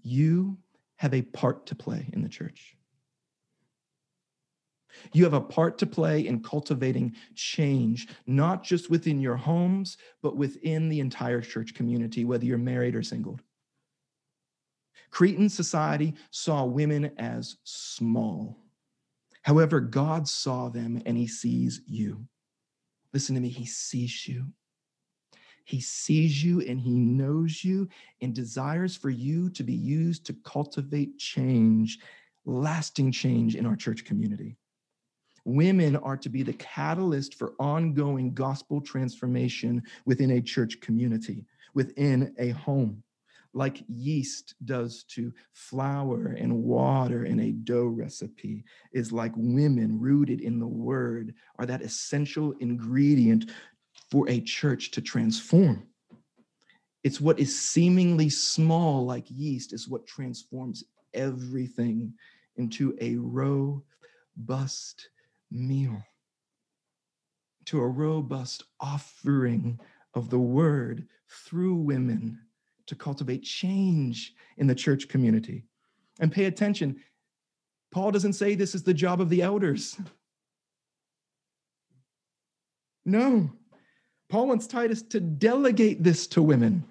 You 0.03 0.57
have 0.97 1.13
a 1.13 1.23
part 1.23 1.65
to 1.65 1.75
play 1.75 2.09
in 2.13 2.21
the 2.21 2.29
church. 2.29 2.77
You 5.13 5.23
have 5.23 5.33
a 5.33 5.41
part 5.41 5.77
to 5.79 5.85
play 5.85 6.25
in 6.27 6.43
cultivating 6.43 7.15
change, 7.35 8.07
not 8.27 8.63
just 8.63 8.89
within 8.89 9.19
your 9.19 9.35
homes, 9.35 9.97
but 10.21 10.37
within 10.37 10.89
the 10.89 10.99
entire 10.99 11.41
church 11.41 11.73
community, 11.73 12.25
whether 12.25 12.45
you're 12.45 12.57
married 12.57 12.95
or 12.95 13.03
single. 13.03 13.39
Cretan 15.09 15.49
society 15.49 16.13
saw 16.31 16.63
women 16.63 17.11
as 17.17 17.57
small. 17.63 18.57
However, 19.41 19.79
God 19.79 20.27
saw 20.27 20.69
them 20.69 21.01
and 21.05 21.17
he 21.17 21.27
sees 21.27 21.81
you. 21.85 22.25
Listen 23.13 23.35
to 23.35 23.41
me, 23.41 23.49
he 23.49 23.65
sees 23.65 24.27
you. 24.27 24.45
He 25.65 25.81
sees 25.81 26.43
you 26.43 26.61
and 26.61 26.79
he 26.79 26.91
knows 26.91 27.63
you 27.63 27.87
and 28.21 28.33
desires 28.33 28.95
for 28.95 29.09
you 29.09 29.49
to 29.51 29.63
be 29.63 29.73
used 29.73 30.25
to 30.25 30.35
cultivate 30.43 31.17
change, 31.17 31.99
lasting 32.45 33.11
change 33.11 33.55
in 33.55 33.65
our 33.65 33.75
church 33.75 34.05
community. 34.05 34.57
Women 35.43 35.95
are 35.95 36.17
to 36.17 36.29
be 36.29 36.43
the 36.43 36.53
catalyst 36.53 37.35
for 37.35 37.53
ongoing 37.59 38.33
gospel 38.33 38.79
transformation 38.79 39.83
within 40.05 40.31
a 40.31 40.41
church 40.41 40.79
community, 40.81 41.45
within 41.73 42.33
a 42.37 42.49
home, 42.49 43.03
like 43.53 43.83
yeast 43.87 44.55
does 44.65 45.03
to 45.03 45.33
flour 45.53 46.27
and 46.27 46.63
water 46.63 47.25
in 47.25 47.39
a 47.39 47.51
dough 47.51 47.87
recipe, 47.87 48.63
is 48.93 49.11
like 49.11 49.33
women 49.35 49.99
rooted 49.99 50.41
in 50.41 50.59
the 50.59 50.67
word 50.67 51.33
are 51.57 51.65
that 51.65 51.81
essential 51.81 52.53
ingredient 52.59 53.51
for 54.09 54.29
a 54.29 54.39
church 54.41 54.91
to 54.91 55.01
transform. 55.01 55.87
It's 57.03 57.19
what 57.19 57.39
is 57.39 57.59
seemingly 57.59 58.29
small, 58.29 59.05
like 59.05 59.25
yeast, 59.27 59.73
is 59.73 59.89
what 59.89 60.05
transforms 60.05 60.83
everything 61.13 62.13
into 62.57 62.95
a 63.01 63.15
robust 63.15 65.09
meal, 65.51 66.03
to 67.65 67.81
a 67.81 67.87
robust 67.87 68.63
offering 68.79 69.79
of 70.13 70.29
the 70.29 70.39
word 70.39 71.07
through 71.29 71.75
women 71.75 72.39
to 72.87 72.95
cultivate 72.95 73.43
change 73.43 74.33
in 74.57 74.67
the 74.67 74.75
church 74.75 75.07
community. 75.07 75.63
And 76.19 76.31
pay 76.31 76.45
attention, 76.45 76.97
Paul 77.91 78.11
doesn't 78.11 78.33
say 78.33 78.55
this 78.55 78.75
is 78.75 78.83
the 78.83 78.93
job 78.93 79.21
of 79.21 79.29
the 79.29 79.41
elders. 79.41 79.97
No, 83.05 83.49
Paul 84.29 84.47
wants 84.47 84.67
Titus 84.67 85.01
to 85.03 85.19
delegate 85.19 86.03
this 86.03 86.27
to 86.27 86.41
women, 86.41 86.83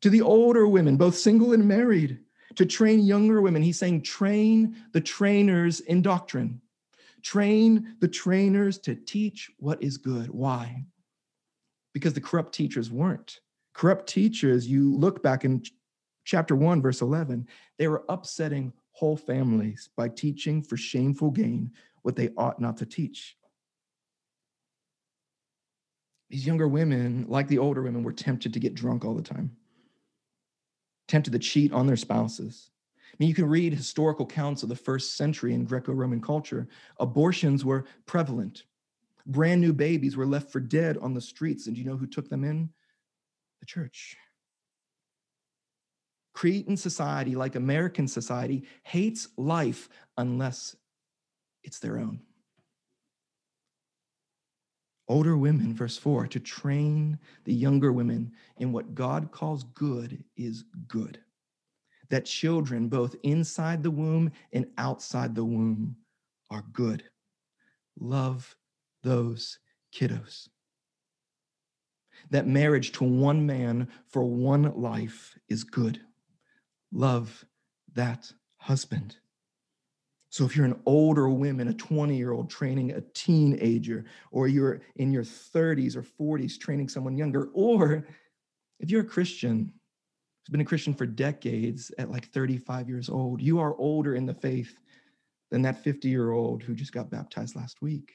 to 0.00 0.10
the 0.10 0.22
older 0.22 0.66
women, 0.66 0.96
both 0.96 1.16
single 1.16 1.52
and 1.52 1.66
married, 1.66 2.18
to 2.56 2.66
train 2.66 3.00
younger 3.00 3.40
women. 3.40 3.62
He's 3.62 3.78
saying, 3.78 4.02
train 4.02 4.76
the 4.92 5.00
trainers 5.00 5.80
in 5.80 6.02
doctrine. 6.02 6.60
Train 7.22 7.96
the 8.00 8.08
trainers 8.08 8.78
to 8.78 8.94
teach 8.94 9.50
what 9.58 9.82
is 9.82 9.96
good. 9.96 10.30
Why? 10.30 10.84
Because 11.92 12.14
the 12.14 12.20
corrupt 12.20 12.54
teachers 12.54 12.90
weren't. 12.90 13.40
Corrupt 13.74 14.08
teachers, 14.08 14.66
you 14.66 14.94
look 14.96 15.22
back 15.22 15.44
in 15.44 15.62
chapter 16.24 16.54
1, 16.54 16.82
verse 16.82 17.00
11, 17.00 17.46
they 17.78 17.88
were 17.88 18.04
upsetting 18.08 18.72
whole 18.92 19.16
families 19.16 19.88
by 19.96 20.08
teaching 20.08 20.62
for 20.62 20.76
shameful 20.76 21.30
gain 21.30 21.72
what 22.02 22.16
they 22.16 22.30
ought 22.36 22.60
not 22.60 22.76
to 22.78 22.86
teach. 22.86 23.36
These 26.28 26.46
younger 26.46 26.68
women, 26.68 27.26
like 27.28 27.48
the 27.48 27.58
older 27.58 27.82
women, 27.82 28.04
were 28.04 28.12
tempted 28.12 28.52
to 28.52 28.60
get 28.60 28.74
drunk 28.74 29.04
all 29.04 29.14
the 29.14 29.22
time, 29.22 29.56
tempted 31.08 31.32
to 31.32 31.38
cheat 31.38 31.72
on 31.72 31.86
their 31.86 31.96
spouses, 31.96 32.70
I 33.12 33.16
mean, 33.18 33.28
you 33.28 33.34
can 33.34 33.48
read 33.48 33.74
historical 33.74 34.24
accounts 34.24 34.62
of 34.62 34.68
the 34.68 34.76
first 34.76 35.16
century 35.16 35.52
in 35.52 35.64
Greco 35.64 35.92
Roman 35.92 36.20
culture. 36.20 36.68
Abortions 36.98 37.64
were 37.64 37.84
prevalent. 38.06 38.64
Brand 39.26 39.60
new 39.60 39.72
babies 39.72 40.16
were 40.16 40.26
left 40.26 40.50
for 40.50 40.60
dead 40.60 40.96
on 40.98 41.12
the 41.12 41.20
streets. 41.20 41.66
And 41.66 41.74
do 41.74 41.82
you 41.82 41.88
know 41.88 41.96
who 41.96 42.06
took 42.06 42.28
them 42.28 42.44
in? 42.44 42.70
The 43.60 43.66
church. 43.66 44.16
Cretan 46.34 46.76
society, 46.76 47.34
like 47.34 47.56
American 47.56 48.06
society, 48.06 48.64
hates 48.84 49.28
life 49.36 49.88
unless 50.16 50.76
it's 51.64 51.80
their 51.80 51.98
own. 51.98 52.20
Older 55.08 55.36
women, 55.36 55.74
verse 55.74 55.98
4, 55.98 56.28
to 56.28 56.40
train 56.40 57.18
the 57.44 57.52
younger 57.52 57.92
women 57.92 58.32
in 58.58 58.72
what 58.72 58.94
God 58.94 59.32
calls 59.32 59.64
good 59.64 60.22
is 60.36 60.64
good 60.86 61.18
that 62.10 62.26
children, 62.26 62.88
both 62.88 63.16
inside 63.22 63.82
the 63.82 63.90
womb 63.90 64.30
and 64.52 64.66
outside 64.78 65.34
the 65.34 65.44
womb, 65.44 65.96
are 66.50 66.64
good. 66.72 67.04
Love 67.98 68.56
those 69.02 69.58
kiddos. 69.94 70.48
That 72.30 72.46
marriage 72.46 72.92
to 72.92 73.04
one 73.04 73.46
man 73.46 73.88
for 74.08 74.24
one 74.24 74.72
life 74.74 75.38
is 75.48 75.64
good. 75.64 76.00
Love 76.92 77.44
that 77.94 78.30
husband. 78.58 79.16
So 80.30 80.44
if 80.44 80.54
you're 80.54 80.66
an 80.66 80.80
older 80.86 81.28
woman, 81.28 81.68
a 81.68 81.74
20 81.74 82.16
year 82.16 82.32
old 82.32 82.50
training 82.50 82.92
a 82.92 83.00
teenager, 83.14 84.04
or 84.30 84.46
you're 84.46 84.80
in 84.96 85.12
your 85.12 85.24
30s 85.24 85.96
or 85.96 86.02
40s 86.02 86.58
training 86.58 86.88
someone 86.88 87.16
younger, 87.16 87.50
or 87.52 88.06
if 88.78 88.90
you're 88.90 89.02
a 89.02 89.04
Christian 89.04 89.72
been 90.50 90.60
a 90.60 90.64
Christian 90.64 90.94
for 90.94 91.06
decades 91.06 91.92
at 91.98 92.10
like 92.10 92.28
35 92.30 92.88
years 92.88 93.08
old. 93.08 93.40
You 93.40 93.60
are 93.60 93.76
older 93.76 94.14
in 94.14 94.26
the 94.26 94.34
faith 94.34 94.78
than 95.50 95.62
that 95.62 95.82
50 95.82 96.08
year 96.08 96.32
old 96.32 96.62
who 96.62 96.74
just 96.74 96.92
got 96.92 97.10
baptized 97.10 97.56
last 97.56 97.82
week. 97.82 98.12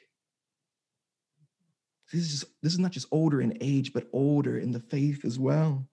This 2.12 2.21
is, 2.21 2.32
just, 2.32 2.45
this 2.62 2.74
is 2.74 2.80
not 2.80 2.91
just 2.91 3.08
older 3.12 3.41
in 3.41 3.58
age, 3.62 3.93
but 3.93 4.08
older 4.13 4.58
in 4.58 4.71
the 4.71 4.80
faith 4.80 5.26
as 5.26 5.39
well. 5.39 5.88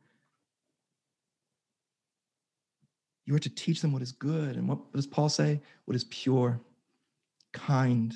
You 3.25 3.35
are 3.35 3.41
to 3.41 3.55
teach 3.55 3.81
them 3.81 3.93
what 3.93 4.03
is 4.03 4.13
good. 4.13 4.57
And 4.57 4.69
what 4.69 4.93
does 4.93 5.07
Paul 5.07 5.29
say? 5.29 5.61
What 5.85 5.95
is 5.95 6.05
pure, 6.05 6.61
kind, 7.53 8.13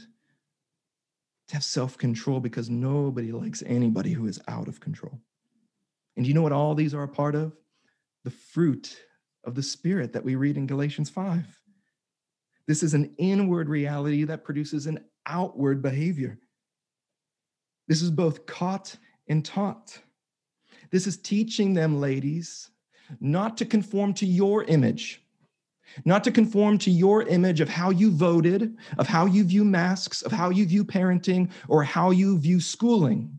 to 1.49 1.55
have 1.55 1.65
self 1.65 1.97
control 1.97 2.41
because 2.41 2.69
nobody 2.69 3.33
likes 3.33 3.63
anybody 3.67 4.13
who 4.13 4.27
is 4.27 4.41
out 4.49 4.69
of 4.69 4.81
control. 4.81 5.19
And 6.17 6.25
do 6.25 6.29
you 6.29 6.35
know 6.35 6.43
what 6.43 6.53
all 6.53 6.75
these 6.75 6.95
are 6.95 7.05
a 7.05 7.09
part 7.09 7.35
of? 7.35 7.53
The 8.27 8.31
fruit 8.33 8.99
of 9.45 9.55
the 9.55 9.63
Spirit 9.63 10.13
that 10.13 10.25
we 10.25 10.35
read 10.35 10.57
in 10.57 10.67
Galatians 10.67 11.09
5. 11.09 11.45
This 12.67 12.83
is 12.83 12.93
an 12.93 13.15
inward 13.19 13.69
reality 13.69 14.25
that 14.25 14.43
produces 14.43 14.89
an 14.89 14.99
outward 15.27 15.81
behavior. 15.81 16.37
This 17.87 18.03
is 18.03 18.11
both 18.11 18.45
caught 18.45 18.97
and 19.29 19.45
taught. 19.45 20.01
This 20.91 21.07
is 21.07 21.19
teaching 21.19 21.73
them, 21.73 22.01
ladies, 22.01 22.69
not 23.21 23.57
to 23.59 23.65
conform 23.65 24.13
to 24.15 24.27
your 24.27 24.65
image, 24.65 25.23
not 26.05 26.25
to 26.25 26.33
conform 26.33 26.79
to 26.79 26.91
your 26.91 27.23
image 27.23 27.61
of 27.61 27.69
how 27.69 27.91
you 27.91 28.11
voted, 28.11 28.77
of 28.99 29.07
how 29.07 29.27
you 29.27 29.45
view 29.45 29.65
masks, 29.65 30.23
of 30.23 30.33
how 30.33 30.51
you 30.51 30.67
view 30.67 30.85
parenting, 30.85 31.49
or 31.69 31.85
how 31.85 32.11
you 32.11 32.37
view 32.41 32.59
schooling. 32.59 33.39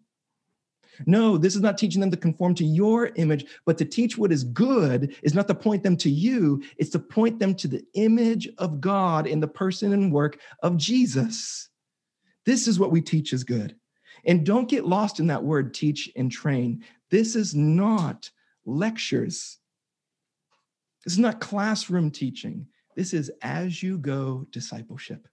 No, 1.05 1.37
this 1.37 1.55
is 1.55 1.61
not 1.61 1.77
teaching 1.77 2.01
them 2.01 2.11
to 2.11 2.17
conform 2.17 2.55
to 2.55 2.65
your 2.65 3.11
image, 3.15 3.45
but 3.65 3.77
to 3.77 3.85
teach 3.85 4.17
what 4.17 4.31
is 4.31 4.43
good 4.43 5.15
is 5.21 5.33
not 5.33 5.47
to 5.47 5.55
point 5.55 5.83
them 5.83 5.97
to 5.97 6.09
you, 6.09 6.63
it's 6.77 6.89
to 6.91 6.99
point 6.99 7.39
them 7.39 7.55
to 7.55 7.67
the 7.67 7.83
image 7.93 8.49
of 8.57 8.81
God 8.81 9.27
in 9.27 9.39
the 9.39 9.47
person 9.47 9.93
and 9.93 10.11
work 10.11 10.39
of 10.63 10.77
Jesus. 10.77 11.69
This 12.45 12.67
is 12.67 12.79
what 12.79 12.91
we 12.91 13.01
teach 13.01 13.33
is 13.33 13.43
good. 13.43 13.75
And 14.25 14.45
don't 14.45 14.69
get 14.69 14.87
lost 14.87 15.19
in 15.19 15.27
that 15.27 15.43
word 15.43 15.73
teach 15.73 16.09
and 16.15 16.31
train. 16.31 16.83
This 17.09 17.35
is 17.35 17.53
not 17.53 18.29
lectures. 18.65 19.59
This 21.03 21.13
is 21.13 21.19
not 21.19 21.39
classroom 21.39 22.11
teaching. 22.11 22.67
This 22.95 23.13
is 23.13 23.31
as 23.41 23.83
you 23.83 23.97
go 23.97 24.47
discipleship. 24.51 25.27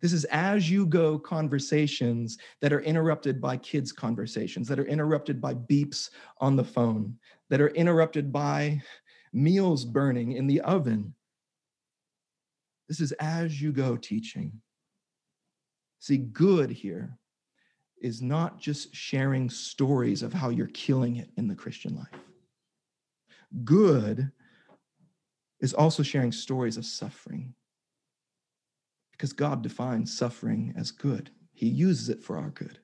This 0.00 0.12
is 0.12 0.24
as 0.26 0.70
you 0.70 0.86
go 0.86 1.18
conversations 1.18 2.38
that 2.60 2.72
are 2.72 2.80
interrupted 2.82 3.40
by 3.40 3.56
kids' 3.56 3.90
conversations, 3.90 4.68
that 4.68 4.78
are 4.78 4.86
interrupted 4.86 5.40
by 5.40 5.54
beeps 5.54 6.10
on 6.38 6.54
the 6.54 6.64
phone, 6.64 7.18
that 7.48 7.60
are 7.60 7.70
interrupted 7.70 8.32
by 8.32 8.80
meals 9.32 9.84
burning 9.84 10.32
in 10.32 10.46
the 10.46 10.60
oven. 10.60 11.14
This 12.88 13.00
is 13.00 13.12
as 13.12 13.60
you 13.60 13.72
go 13.72 13.96
teaching. 13.96 14.60
See, 15.98 16.18
good 16.18 16.70
here 16.70 17.18
is 18.00 18.22
not 18.22 18.60
just 18.60 18.94
sharing 18.94 19.50
stories 19.50 20.22
of 20.22 20.32
how 20.32 20.50
you're 20.50 20.68
killing 20.68 21.16
it 21.16 21.30
in 21.36 21.48
the 21.48 21.56
Christian 21.56 21.96
life. 21.96 22.20
Good 23.64 24.30
is 25.60 25.74
also 25.74 26.04
sharing 26.04 26.30
stories 26.30 26.76
of 26.76 26.84
suffering 26.84 27.54
because 29.18 29.32
God 29.32 29.62
defines 29.62 30.16
suffering 30.16 30.72
as 30.76 30.92
good. 30.92 31.30
He 31.52 31.66
uses 31.66 32.08
it 32.08 32.22
for 32.22 32.38
our 32.38 32.50
good. 32.50 32.78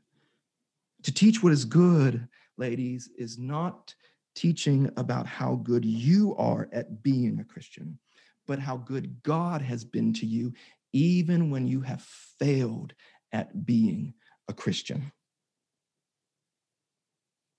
To 1.04 1.14
teach 1.14 1.42
what 1.42 1.52
is 1.52 1.64
good, 1.64 2.26
ladies, 2.58 3.08
is 3.16 3.38
not 3.38 3.94
teaching 4.34 4.90
about 4.96 5.28
how 5.28 5.54
good 5.54 5.84
you 5.84 6.34
are 6.36 6.68
at 6.72 7.04
being 7.04 7.38
a 7.38 7.44
Christian, 7.44 8.00
but 8.48 8.58
how 8.58 8.76
good 8.76 9.22
God 9.22 9.62
has 9.62 9.84
been 9.84 10.12
to 10.14 10.26
you, 10.26 10.52
even 10.92 11.50
when 11.50 11.68
you 11.68 11.82
have 11.82 12.02
failed 12.02 12.94
at 13.32 13.64
being 13.64 14.14
a 14.48 14.52
Christian. 14.52 15.12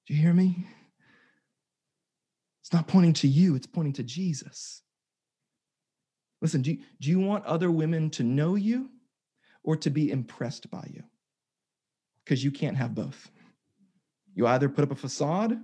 Do 0.05 0.13
you 0.13 0.21
hear 0.21 0.33
me? 0.33 0.67
It's 2.61 2.73
not 2.73 2.88
pointing 2.88 3.13
to 3.13 3.27
you, 3.27 3.55
it's 3.55 3.67
pointing 3.67 3.93
to 3.93 4.03
Jesus. 4.03 4.81
Listen, 6.41 6.62
do 6.62 6.71
you, 6.71 6.80
do 7.00 7.10
you 7.10 7.19
want 7.19 7.45
other 7.45 7.71
women 7.71 8.10
to 8.12 8.24
know 8.24 8.56
you 8.56 8.89
or 9.63 9.76
to 9.78 9.89
be 9.89 10.12
impressed 10.12 10.69
by 10.69 10.88
you? 10.93 11.04
Because 12.24 12.43
you 12.43 12.52
can't 12.52 12.78
have 12.78 12.93
both. 12.93 13.30
You 14.34 14.48
either 14.48 14.69
put 14.69 14.84
up 14.84 14.91
a 14.91 14.95
facade 14.95 15.58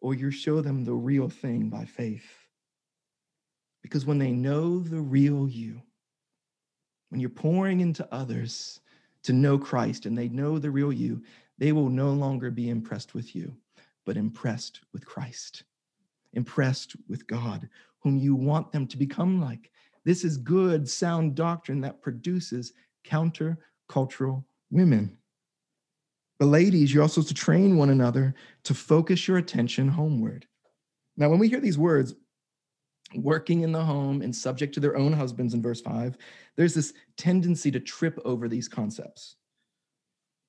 or 0.00 0.14
you 0.14 0.30
show 0.30 0.60
them 0.60 0.84
the 0.84 0.94
real 0.94 1.28
thing 1.28 1.68
by 1.68 1.84
faith. 1.84 2.46
Because 3.82 4.06
when 4.06 4.18
they 4.18 4.32
know 4.32 4.78
the 4.78 5.00
real 5.00 5.48
you, 5.48 5.82
when 7.08 7.20
you're 7.20 7.30
pouring 7.30 7.80
into 7.80 8.06
others 8.12 8.80
to 9.22 9.32
know 9.32 9.58
Christ 9.58 10.06
and 10.06 10.16
they 10.16 10.28
know 10.28 10.58
the 10.58 10.70
real 10.70 10.92
you, 10.92 11.22
they 11.58 11.72
will 11.72 11.88
no 11.88 12.10
longer 12.10 12.50
be 12.50 12.68
impressed 12.68 13.14
with 13.14 13.34
you, 13.34 13.56
but 14.04 14.16
impressed 14.16 14.80
with 14.92 15.06
Christ, 15.06 15.64
impressed 16.32 16.96
with 17.08 17.26
God, 17.26 17.68
whom 18.00 18.16
you 18.16 18.34
want 18.34 18.72
them 18.72 18.86
to 18.88 18.96
become 18.96 19.40
like. 19.40 19.70
This 20.06 20.22
is 20.22 20.36
good, 20.36 20.88
sound 20.88 21.34
doctrine 21.34 21.80
that 21.80 22.00
produces 22.00 22.72
countercultural 23.04 24.44
women. 24.70 25.18
But 26.38 26.46
ladies, 26.46 26.94
you're 26.94 27.02
also 27.02 27.22
to 27.22 27.34
train 27.34 27.76
one 27.76 27.90
another 27.90 28.36
to 28.62 28.72
focus 28.72 29.26
your 29.26 29.38
attention 29.38 29.88
homeward. 29.88 30.46
Now, 31.16 31.28
when 31.28 31.40
we 31.40 31.48
hear 31.48 31.58
these 31.58 31.76
words, 31.76 32.14
working 33.16 33.62
in 33.62 33.72
the 33.72 33.84
home 33.84 34.22
and 34.22 34.34
subject 34.34 34.74
to 34.74 34.80
their 34.80 34.96
own 34.96 35.12
husbands 35.12 35.54
in 35.54 35.62
verse 35.62 35.80
5, 35.80 36.16
there's 36.56 36.74
this 36.74 36.92
tendency 37.16 37.72
to 37.72 37.80
trip 37.80 38.16
over 38.24 38.48
these 38.48 38.68
concepts. 38.68 39.34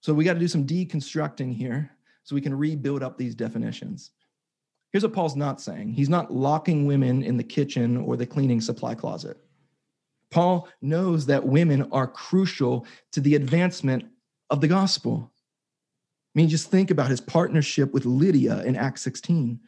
So 0.01 0.13
we 0.13 0.23
got 0.23 0.33
to 0.33 0.39
do 0.39 0.47
some 0.47 0.67
deconstructing 0.67 1.55
here 1.55 1.89
so 2.21 2.35
we 2.35 2.41
can 2.41 2.53
rebuild 2.53 3.01
up 3.01 3.17
these 3.17 3.33
definitions. 3.33 4.11
Here's 4.91 5.03
what 5.03 5.13
Paul's 5.13 5.35
not 5.35 5.59
saying 5.59 5.93
he's 5.93 6.09
not 6.09 6.31
locking 6.31 6.85
women 6.85 7.23
in 7.23 7.37
the 7.37 7.43
kitchen 7.43 7.97
or 7.97 8.17
the 8.17 8.27
cleaning 8.27 8.61
supply 8.61 8.93
closet. 8.93 9.37
Paul 10.37 10.67
knows 10.83 11.25
that 11.25 11.47
women 11.47 11.89
are 11.91 12.05
crucial 12.05 12.85
to 13.11 13.19
the 13.19 13.33
advancement 13.33 14.05
of 14.51 14.61
the 14.61 14.67
gospel. 14.67 15.31
I 15.33 16.31
mean, 16.35 16.47
just 16.47 16.69
think 16.69 16.91
about 16.91 17.09
his 17.09 17.19
partnership 17.19 17.91
with 17.91 18.05
Lydia 18.05 18.61
in 18.61 18.75
Acts 18.75 19.01
16, 19.01 19.59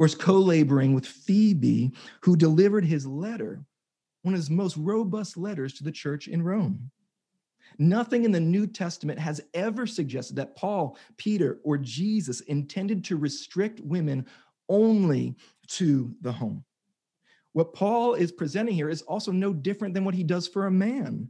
or 0.00 0.06
his 0.06 0.16
co 0.16 0.40
laboring 0.40 0.92
with 0.92 1.06
Phoebe, 1.06 1.92
who 2.22 2.34
delivered 2.34 2.84
his 2.84 3.06
letter, 3.06 3.64
one 4.22 4.34
of 4.34 4.38
his 4.38 4.50
most 4.50 4.76
robust 4.76 5.36
letters 5.36 5.72
to 5.74 5.84
the 5.84 5.92
church 5.92 6.26
in 6.26 6.42
Rome. 6.42 6.90
Nothing 7.78 8.24
in 8.24 8.32
the 8.32 8.40
New 8.40 8.66
Testament 8.66 9.20
has 9.20 9.40
ever 9.54 9.86
suggested 9.86 10.34
that 10.34 10.56
Paul, 10.56 10.98
Peter, 11.16 11.60
or 11.62 11.78
Jesus 11.78 12.40
intended 12.40 13.04
to 13.04 13.16
restrict 13.16 13.78
women 13.78 14.26
only 14.68 15.36
to 15.68 16.12
the 16.22 16.32
home. 16.32 16.64
What 17.52 17.74
Paul 17.74 18.14
is 18.14 18.32
presenting 18.32 18.74
here 18.74 18.88
is 18.88 19.02
also 19.02 19.32
no 19.32 19.52
different 19.52 19.94
than 19.94 20.04
what 20.04 20.14
he 20.14 20.24
does 20.24 20.48
for 20.48 20.66
a 20.66 20.70
man. 20.70 21.28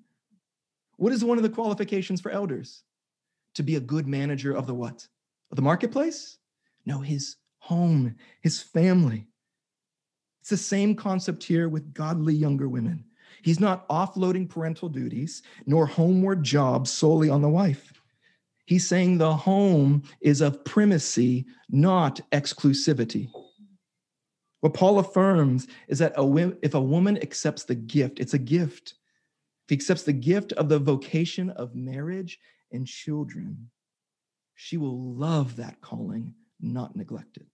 What 0.96 1.12
is 1.12 1.24
one 1.24 1.37
of 1.37 1.42
the 1.42 1.50
qualifications 1.50 2.20
for 2.20 2.30
elders? 2.30 2.85
to 3.54 3.62
be 3.62 3.76
a 3.76 3.80
good 3.80 4.06
manager 4.06 4.52
of 4.52 4.66
the 4.66 4.74
what? 4.74 5.06
Of 5.50 5.56
the 5.56 5.62
marketplace? 5.62 6.38
No, 6.87 7.00
his 7.00 7.37
home, 7.58 8.16
his 8.40 8.61
family. 8.61 9.26
It's 10.40 10.50
the 10.50 10.56
same 10.56 10.96
concept 10.96 11.44
here 11.44 11.68
with 11.68 11.94
godly 11.94 12.35
younger 12.35 12.68
women. 12.68 13.04
He's 13.42 13.61
not 13.61 13.88
offloading 13.88 14.48
parental 14.48 14.88
duties 14.88 15.42
nor 15.66 15.87
homeward 15.87 16.42
jobs 16.42 16.90
solely 16.90 17.28
on 17.28 17.42
the 17.42 17.48
wife. 17.48 17.92
He's 18.66 18.88
saying 18.88 19.18
the 19.18 19.35
home 19.35 20.02
is 20.20 20.40
of 20.40 20.64
primacy, 20.64 21.46
not 21.68 22.20
exclusivity. 22.30 23.28
What 24.62 24.75
Paul 24.75 24.98
affirms 24.98 25.68
is 25.88 25.98
that 25.98 26.14
a, 26.16 26.57
if 26.62 26.75
a 26.75 26.81
woman 26.81 27.18
accepts 27.18 27.64
the 27.64 27.75
gift, 27.75 28.18
it's 28.18 28.35
a 28.35 28.38
gift. 28.38 28.94
If 29.64 29.68
he 29.70 29.75
accepts 29.75 30.05
the 30.05 30.12
gift 30.12 30.53
of 30.53 30.68
the 30.68 30.79
vocation 30.79 31.51
of 31.51 31.75
marriage, 31.75 32.38
and 32.72 32.87
children, 32.87 33.70
she 34.55 34.77
will 34.77 35.14
love 35.14 35.57
that 35.57 35.81
calling, 35.81 36.35
not 36.61 36.96
neglect 36.96 37.37
it. 37.37 37.46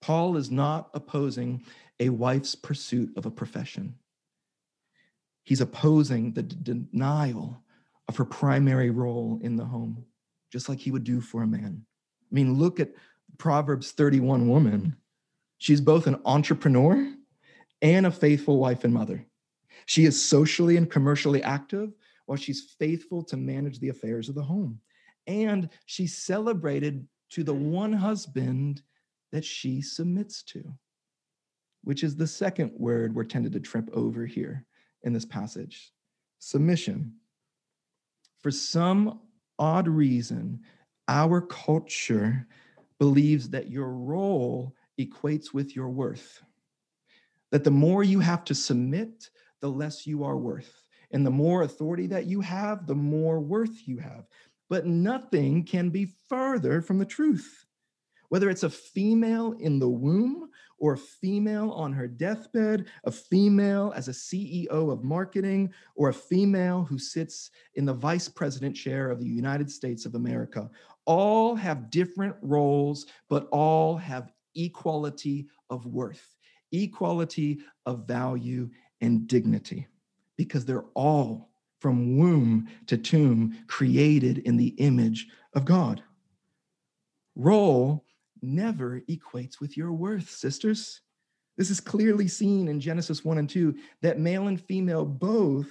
Paul 0.00 0.36
is 0.36 0.50
not 0.50 0.90
opposing 0.94 1.64
a 1.98 2.08
wife's 2.08 2.54
pursuit 2.54 3.12
of 3.16 3.26
a 3.26 3.30
profession. 3.30 3.96
He's 5.44 5.60
opposing 5.60 6.32
the 6.32 6.42
d- 6.42 6.56
denial 6.90 7.62
of 8.08 8.16
her 8.16 8.24
primary 8.24 8.90
role 8.90 9.38
in 9.42 9.56
the 9.56 9.64
home, 9.64 10.04
just 10.50 10.68
like 10.68 10.78
he 10.78 10.90
would 10.90 11.04
do 11.04 11.20
for 11.20 11.42
a 11.42 11.46
man. 11.46 11.84
I 12.30 12.34
mean, 12.34 12.54
look 12.54 12.80
at 12.80 12.92
Proverbs 13.36 13.92
31 13.92 14.48
woman. 14.48 14.96
She's 15.60 15.82
both 15.82 16.06
an 16.06 16.18
entrepreneur 16.24 17.14
and 17.82 18.06
a 18.06 18.10
faithful 18.10 18.58
wife 18.58 18.82
and 18.84 18.94
mother. 18.94 19.26
She 19.84 20.06
is 20.06 20.22
socially 20.22 20.78
and 20.78 20.90
commercially 20.90 21.42
active, 21.42 21.92
while 22.24 22.38
she's 22.38 22.74
faithful 22.78 23.22
to 23.24 23.36
manage 23.36 23.78
the 23.78 23.90
affairs 23.90 24.30
of 24.30 24.34
the 24.34 24.42
home. 24.42 24.80
And 25.26 25.68
she's 25.84 26.16
celebrated 26.16 27.06
to 27.30 27.44
the 27.44 27.54
one 27.54 27.92
husband 27.92 28.82
that 29.32 29.44
she 29.44 29.82
submits 29.82 30.42
to, 30.44 30.64
which 31.84 32.04
is 32.04 32.16
the 32.16 32.26
second 32.26 32.72
word 32.74 33.14
we're 33.14 33.24
tended 33.24 33.52
to 33.52 33.60
trip 33.60 33.90
over 33.92 34.24
here 34.24 34.64
in 35.02 35.12
this 35.12 35.26
passage 35.26 35.92
submission. 36.38 37.12
For 38.42 38.50
some 38.50 39.20
odd 39.58 39.88
reason, 39.88 40.60
our 41.06 41.42
culture 41.42 42.46
believes 42.98 43.50
that 43.50 43.70
your 43.70 43.90
role 43.90 44.74
equates 45.06 45.52
with 45.52 45.74
your 45.74 45.88
worth, 45.88 46.42
that 47.50 47.64
the 47.64 47.70
more 47.70 48.02
you 48.02 48.20
have 48.20 48.44
to 48.44 48.54
submit, 48.54 49.30
the 49.60 49.70
less 49.70 50.06
you 50.06 50.24
are 50.24 50.36
worth. 50.36 50.86
And 51.12 51.26
the 51.26 51.30
more 51.30 51.62
authority 51.62 52.06
that 52.08 52.26
you 52.26 52.40
have, 52.40 52.86
the 52.86 52.94
more 52.94 53.40
worth 53.40 53.86
you 53.88 53.98
have. 53.98 54.26
But 54.68 54.86
nothing 54.86 55.64
can 55.64 55.90
be 55.90 56.12
further 56.28 56.80
from 56.80 56.98
the 56.98 57.04
truth. 57.04 57.66
Whether 58.28 58.48
it's 58.48 58.62
a 58.62 58.70
female 58.70 59.56
in 59.58 59.80
the 59.80 59.88
womb 59.88 60.50
or 60.78 60.92
a 60.92 60.98
female 60.98 61.72
on 61.72 61.92
her 61.92 62.06
deathbed, 62.06 62.86
a 63.04 63.10
female 63.10 63.92
as 63.96 64.06
a 64.06 64.12
CEO 64.12 64.68
of 64.70 65.02
marketing, 65.02 65.74
or 65.96 66.08
a 66.08 66.14
female 66.14 66.84
who 66.84 66.96
sits 66.96 67.50
in 67.74 67.84
the 67.84 67.92
vice 67.92 68.28
president 68.28 68.76
chair 68.76 69.10
of 69.10 69.18
the 69.18 69.26
United 69.26 69.68
States 69.68 70.06
of 70.06 70.14
America, 70.14 70.70
all 71.06 71.56
have 71.56 71.90
different 71.90 72.36
roles, 72.40 73.06
but 73.28 73.48
all 73.50 73.96
have 73.96 74.30
equality 74.54 75.48
of 75.68 75.86
worth, 75.86 76.34
equality 76.72 77.60
of 77.86 78.06
value 78.06 78.70
and 79.00 79.26
dignity 79.26 79.86
because 80.36 80.64
they're 80.64 80.86
all 80.94 81.50
from 81.80 82.18
womb 82.18 82.68
to 82.86 82.96
tomb 82.96 83.56
created 83.66 84.38
in 84.38 84.56
the 84.56 84.68
image 84.78 85.28
of 85.54 85.64
God. 85.64 86.02
Role 87.34 88.04
never 88.42 89.02
equates 89.08 89.60
with 89.60 89.76
your 89.76 89.92
worth, 89.92 90.30
sisters. 90.30 91.00
This 91.56 91.70
is 91.70 91.80
clearly 91.80 92.28
seen 92.28 92.68
in 92.68 92.80
Genesis 92.80 93.24
1 93.24 93.38
and 93.38 93.48
2 93.48 93.74
that 94.02 94.18
male 94.18 94.46
and 94.46 94.60
female 94.60 95.04
both 95.04 95.68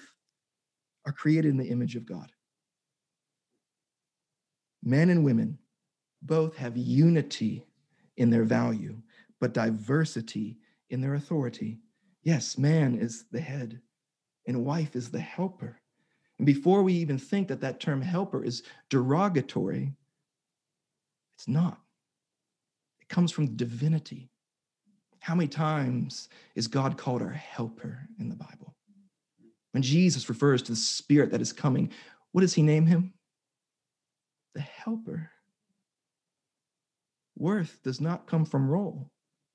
are 1.05 1.11
created 1.11 1.49
in 1.49 1.57
the 1.57 1.69
image 1.69 1.95
of 1.95 2.05
God. 2.05 2.31
Men 4.83 5.09
and 5.09 5.23
women 5.23 5.57
both 6.21 6.55
have 6.57 6.77
unity 6.77 7.65
in 8.19 8.29
their 8.29 8.43
value, 8.43 9.01
but 9.39 9.53
diversity 9.53 10.57
in 10.89 11.01
their 11.01 11.15
authority. 11.15 11.79
Yes, 12.21 12.57
man 12.57 12.95
is 12.95 13.25
the 13.31 13.39
head, 13.39 13.81
and 14.45 14.65
wife 14.65 14.95
is 14.95 15.09
the 15.09 15.19
helper. 15.19 15.79
And 16.37 16.45
before 16.45 16.83
we 16.83 16.93
even 16.93 17.17
think 17.17 17.47
that 17.47 17.61
that 17.61 17.79
term 17.79 18.01
helper 18.01 18.43
is 18.43 18.63
derogatory, 18.89 19.93
it's 21.35 21.47
not. 21.47 21.79
It 23.01 23.07
comes 23.07 23.31
from 23.31 23.55
divinity. 23.55 24.29
How 25.19 25.35
many 25.35 25.47
times 25.47 26.29
is 26.55 26.67
God 26.67 26.97
called 26.97 27.21
our 27.21 27.29
helper 27.29 27.99
in 28.19 28.29
the 28.29 28.35
Bible? 28.35 28.75
When 29.71 29.83
Jesus 29.83 30.29
refers 30.29 30.61
to 30.63 30.73
the 30.73 30.77
Spirit 30.77 31.31
that 31.31 31.41
is 31.41 31.53
coming, 31.53 31.91
what 32.31 32.41
does 32.41 32.53
he 32.53 32.61
name 32.61 32.85
him? 32.85 33.13
The 34.55 34.61
helper. 34.61 35.31
Worth 37.39 37.79
does 37.83 37.99
not 37.99 38.27
come 38.27 38.45
from 38.45 38.69
role, 38.69 39.09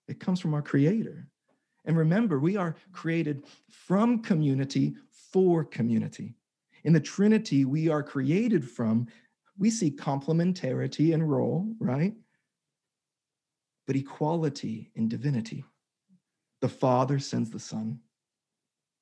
it 0.08 0.18
comes 0.18 0.40
from 0.40 0.54
our 0.54 0.62
Creator. 0.62 1.28
And 1.84 1.98
remember, 1.98 2.40
we 2.40 2.56
are 2.56 2.76
created 2.92 3.44
from 3.68 4.22
community 4.22 4.96
for 5.10 5.64
community. 5.64 6.34
In 6.84 6.94
the 6.94 7.00
Trinity, 7.00 7.66
we 7.66 7.90
are 7.90 8.02
created 8.02 8.68
from 8.68 9.06
we 9.58 9.70
see 9.70 9.90
complementarity 9.90 11.12
in 11.12 11.22
role, 11.22 11.72
right? 11.78 12.14
But 13.86 13.96
equality 13.96 14.90
in 14.94 15.08
divinity. 15.08 15.64
The 16.60 16.68
Father 16.68 17.18
sends 17.18 17.50
the 17.50 17.60
Son. 17.60 18.00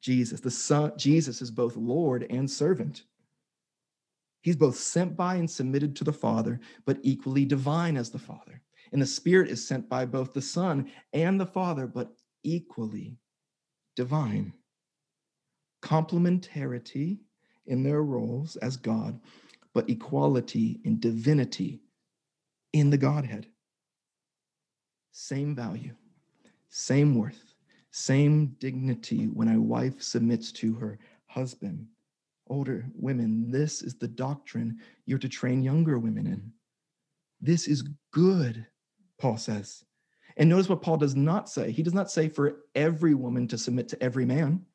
Jesus, 0.02 0.40
the 0.40 0.50
Son, 0.50 0.92
Jesus 0.98 1.40
is 1.40 1.50
both 1.50 1.76
Lord 1.76 2.26
and 2.28 2.50
servant. 2.50 3.04
He's 4.42 4.56
both 4.56 4.76
sent 4.76 5.16
by 5.16 5.36
and 5.36 5.48
submitted 5.48 5.94
to 5.96 6.04
the 6.04 6.12
Father, 6.12 6.60
but 6.84 6.98
equally 7.02 7.44
divine 7.44 7.96
as 7.96 8.10
the 8.10 8.18
Father. 8.18 8.60
And 8.92 9.00
the 9.00 9.06
Spirit 9.06 9.50
is 9.50 9.66
sent 9.66 9.88
by 9.88 10.04
both 10.04 10.32
the 10.32 10.42
Son 10.42 10.90
and 11.12 11.40
the 11.40 11.46
Father, 11.46 11.86
but 11.86 12.12
equally 12.42 13.16
divine. 13.96 14.52
Complementarity 15.82 17.18
in 17.66 17.82
their 17.82 18.02
roles 18.02 18.56
as 18.56 18.76
God, 18.76 19.18
but 19.72 19.88
equality 19.88 20.80
in 20.84 21.00
divinity 21.00 21.80
in 22.72 22.90
the 22.90 22.98
Godhead. 22.98 23.46
Same 25.12 25.54
value, 25.54 25.94
same 26.68 27.14
worth, 27.14 27.54
same 27.90 28.56
dignity 28.58 29.26
when 29.26 29.48
a 29.48 29.60
wife 29.60 30.02
submits 30.02 30.52
to 30.52 30.74
her 30.74 30.98
husband 31.26 31.86
older 32.52 32.84
women, 32.94 33.50
this 33.50 33.82
is 33.82 33.94
the 33.94 34.08
doctrine 34.08 34.78
you're 35.06 35.18
to 35.18 35.28
train 35.28 35.62
younger 35.62 35.98
women 35.98 36.26
in. 36.26 36.52
This 37.40 37.66
is 37.66 37.88
good, 38.12 38.66
Paul 39.22 39.38
says. 39.38 39.84
And 40.36 40.48
notice 40.48 40.68
what 40.68 40.82
Paul 40.82 40.98
does 40.98 41.14
not 41.14 41.48
say. 41.48 41.70
He 41.70 41.82
does 41.82 41.94
not 41.94 42.10
say 42.10 42.28
for 42.28 42.56
every 42.74 43.14
woman 43.14 43.48
to 43.48 43.56
submit 43.56 43.88
to 43.88 44.02
every 44.02 44.24
man. 44.24 44.66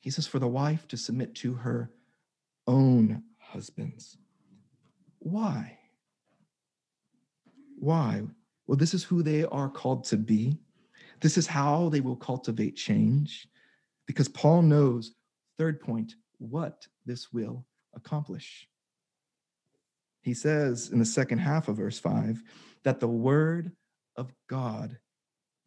He 0.00 0.10
says 0.10 0.26
for 0.26 0.38
the 0.38 0.48
wife 0.48 0.86
to 0.88 0.96
submit 0.96 1.34
to 1.36 1.54
her 1.54 1.90
own 2.66 3.22
husbands. 3.38 4.16
Why? 5.18 5.78
Why? 7.78 8.22
Well, 8.66 8.76
this 8.76 8.94
is 8.94 9.04
who 9.04 9.22
they 9.22 9.44
are 9.44 9.68
called 9.68 10.04
to 10.04 10.16
be. 10.16 10.58
This 11.20 11.36
is 11.36 11.46
how 11.46 11.88
they 11.88 12.00
will 12.00 12.16
cultivate 12.16 12.76
change 12.76 13.48
because 14.06 14.28
Paul 14.28 14.62
knows 14.62 15.14
Third 15.56 15.80
point, 15.80 16.16
what 16.38 16.86
this 17.06 17.32
will 17.32 17.64
accomplish. 17.94 18.68
He 20.24 20.32
says 20.32 20.88
in 20.90 20.98
the 20.98 21.04
second 21.04 21.38
half 21.38 21.68
of 21.68 21.76
verse 21.76 21.98
5 21.98 22.42
that 22.82 22.98
the 22.98 23.06
word 23.06 23.72
of 24.16 24.32
God 24.48 24.96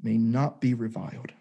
may 0.01 0.17
not 0.17 0.59
be 0.59 0.73
reviled. 0.73 1.31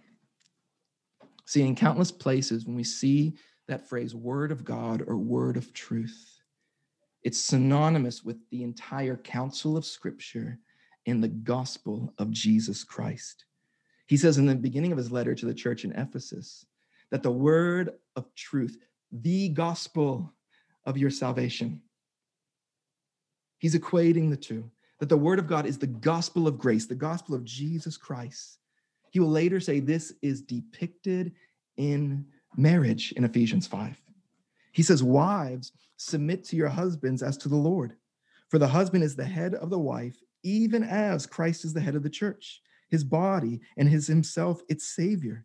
See, 1.46 1.62
in 1.62 1.74
countless 1.74 2.12
places, 2.12 2.66
when 2.66 2.76
we 2.76 2.85
see 2.85 3.33
that 3.68 3.88
phrase, 3.88 4.14
word 4.14 4.52
of 4.52 4.64
God 4.64 5.02
or 5.07 5.16
word 5.16 5.57
of 5.57 5.72
truth, 5.72 6.40
it's 7.22 7.40
synonymous 7.40 8.22
with 8.22 8.37
the 8.50 8.62
entire 8.62 9.16
counsel 9.16 9.79
of 9.79 9.87
Scripture 9.87 10.59
and 11.07 11.24
the 11.24 11.29
gospel 11.29 12.12
of 12.18 12.31
Jesus 12.31 12.85
Christ. 12.85 13.46
He 14.09 14.18
says 14.18 14.37
in 14.37 14.44
the 14.44 14.55
beginning 14.55 14.92
of 14.92 14.98
his 14.98 15.11
letter 15.11 15.35
to 15.35 15.46
the 15.46 15.55
church 15.55 15.85
in 15.85 15.92
Ephesus 15.92 16.66
that 17.11 17.22
the 17.22 17.31
word 17.31 17.94
of 18.14 18.26
truth, 18.35 18.76
the 19.11 19.48
gospel 19.48 20.35
of 20.85 20.98
your 20.98 21.11
salvation, 21.11 21.81
he's 23.59 23.75
equating 23.75 24.31
the 24.31 24.37
two, 24.37 24.71
that 24.99 25.09
the 25.09 25.16
word 25.16 25.38
of 25.38 25.47
God 25.47 25.66
is 25.66 25.79
the 25.79 25.87
gospel 25.87 26.47
of 26.47 26.59
grace, 26.59 26.87
the 26.87 26.95
gospel 26.95 27.35
of 27.35 27.45
Jesus 27.45 27.97
Christ. 27.97 28.59
He 29.11 29.21
will 29.21 29.31
later 29.31 29.61
say 29.61 29.81
this 29.81 30.12
is 30.23 30.42
depicted 30.42 31.33
in 31.77 32.27
marriage 32.57 33.12
in 33.12 33.25
Ephesians 33.25 33.66
5. 33.66 34.01
He 34.73 34.83
says, 34.83 35.03
Wives, 35.03 35.73
submit 35.97 36.45
to 36.45 36.57
your 36.57 36.69
husbands 36.69 37.23
as 37.23 37.37
to 37.38 37.49
the 37.49 37.57
Lord. 37.57 37.97
For 38.49 38.59
the 38.59 38.69
husband 38.69 39.03
is 39.03 39.16
the 39.16 39.25
head 39.25 39.55
of 39.55 39.71
the 39.71 39.79
wife, 39.79 40.16
even 40.42 40.85
as 40.85 41.27
Christ 41.27 41.64
is 41.64 41.73
the 41.73 41.81
head 41.81 41.97
of 41.97 42.03
the 42.03 42.11
church, 42.11 42.61
his 42.88 43.03
body, 43.03 43.61
and 43.77 43.88
his 43.88 44.07
himself 44.07 44.62
its 44.69 44.87
Savior. 44.87 45.45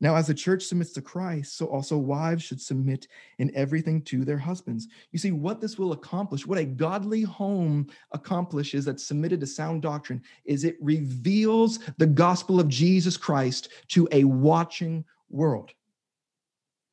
Now, 0.00 0.14
as 0.14 0.28
the 0.28 0.34
church 0.34 0.62
submits 0.62 0.92
to 0.92 1.02
Christ, 1.02 1.56
so 1.56 1.66
also 1.66 1.96
wives 1.96 2.44
should 2.44 2.60
submit 2.60 3.08
in 3.38 3.50
everything 3.54 4.02
to 4.02 4.24
their 4.24 4.38
husbands. 4.38 4.86
You 5.10 5.18
see, 5.18 5.32
what 5.32 5.60
this 5.60 5.76
will 5.76 5.92
accomplish, 5.92 6.46
what 6.46 6.58
a 6.58 6.64
godly 6.64 7.22
home 7.22 7.88
accomplishes 8.12 8.84
that's 8.84 9.04
submitted 9.04 9.40
to 9.40 9.46
sound 9.46 9.82
doctrine, 9.82 10.22
is 10.44 10.62
it 10.62 10.76
reveals 10.80 11.80
the 11.98 12.06
gospel 12.06 12.60
of 12.60 12.68
Jesus 12.68 13.16
Christ 13.16 13.70
to 13.88 14.08
a 14.12 14.22
watching 14.22 15.04
world. 15.30 15.72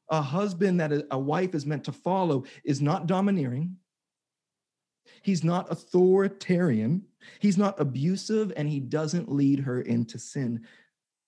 A 0.09 0.21
husband 0.21 0.79
that 0.79 1.05
a 1.11 1.19
wife 1.19 1.53
is 1.53 1.65
meant 1.65 1.83
to 1.85 1.91
follow 1.91 2.43
is 2.63 2.81
not 2.81 3.07
domineering, 3.07 3.75
he's 5.21 5.43
not 5.43 5.71
authoritarian, 5.71 7.03
he's 7.39 7.57
not 7.57 7.79
abusive, 7.79 8.51
and 8.55 8.67
he 8.67 8.79
doesn't 8.79 9.31
lead 9.31 9.59
her 9.59 9.81
into 9.81 10.17
sin 10.17 10.65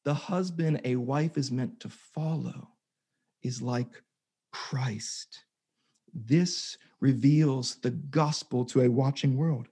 the 0.08 0.14
husband 0.14 0.80
a 0.86 0.96
wife 0.96 1.38
is 1.38 1.52
meant 1.52 1.82
to 1.82 1.90
follow 1.90 2.70
is 3.44 3.62
like 3.62 4.02
Christ. 4.54 5.44
This 6.14 6.78
reveals 7.02 7.76
the 7.82 7.92
gospel 7.92 8.64
to 8.68 8.84
a 8.84 8.90
watching 8.90 9.36
world. 9.36 9.68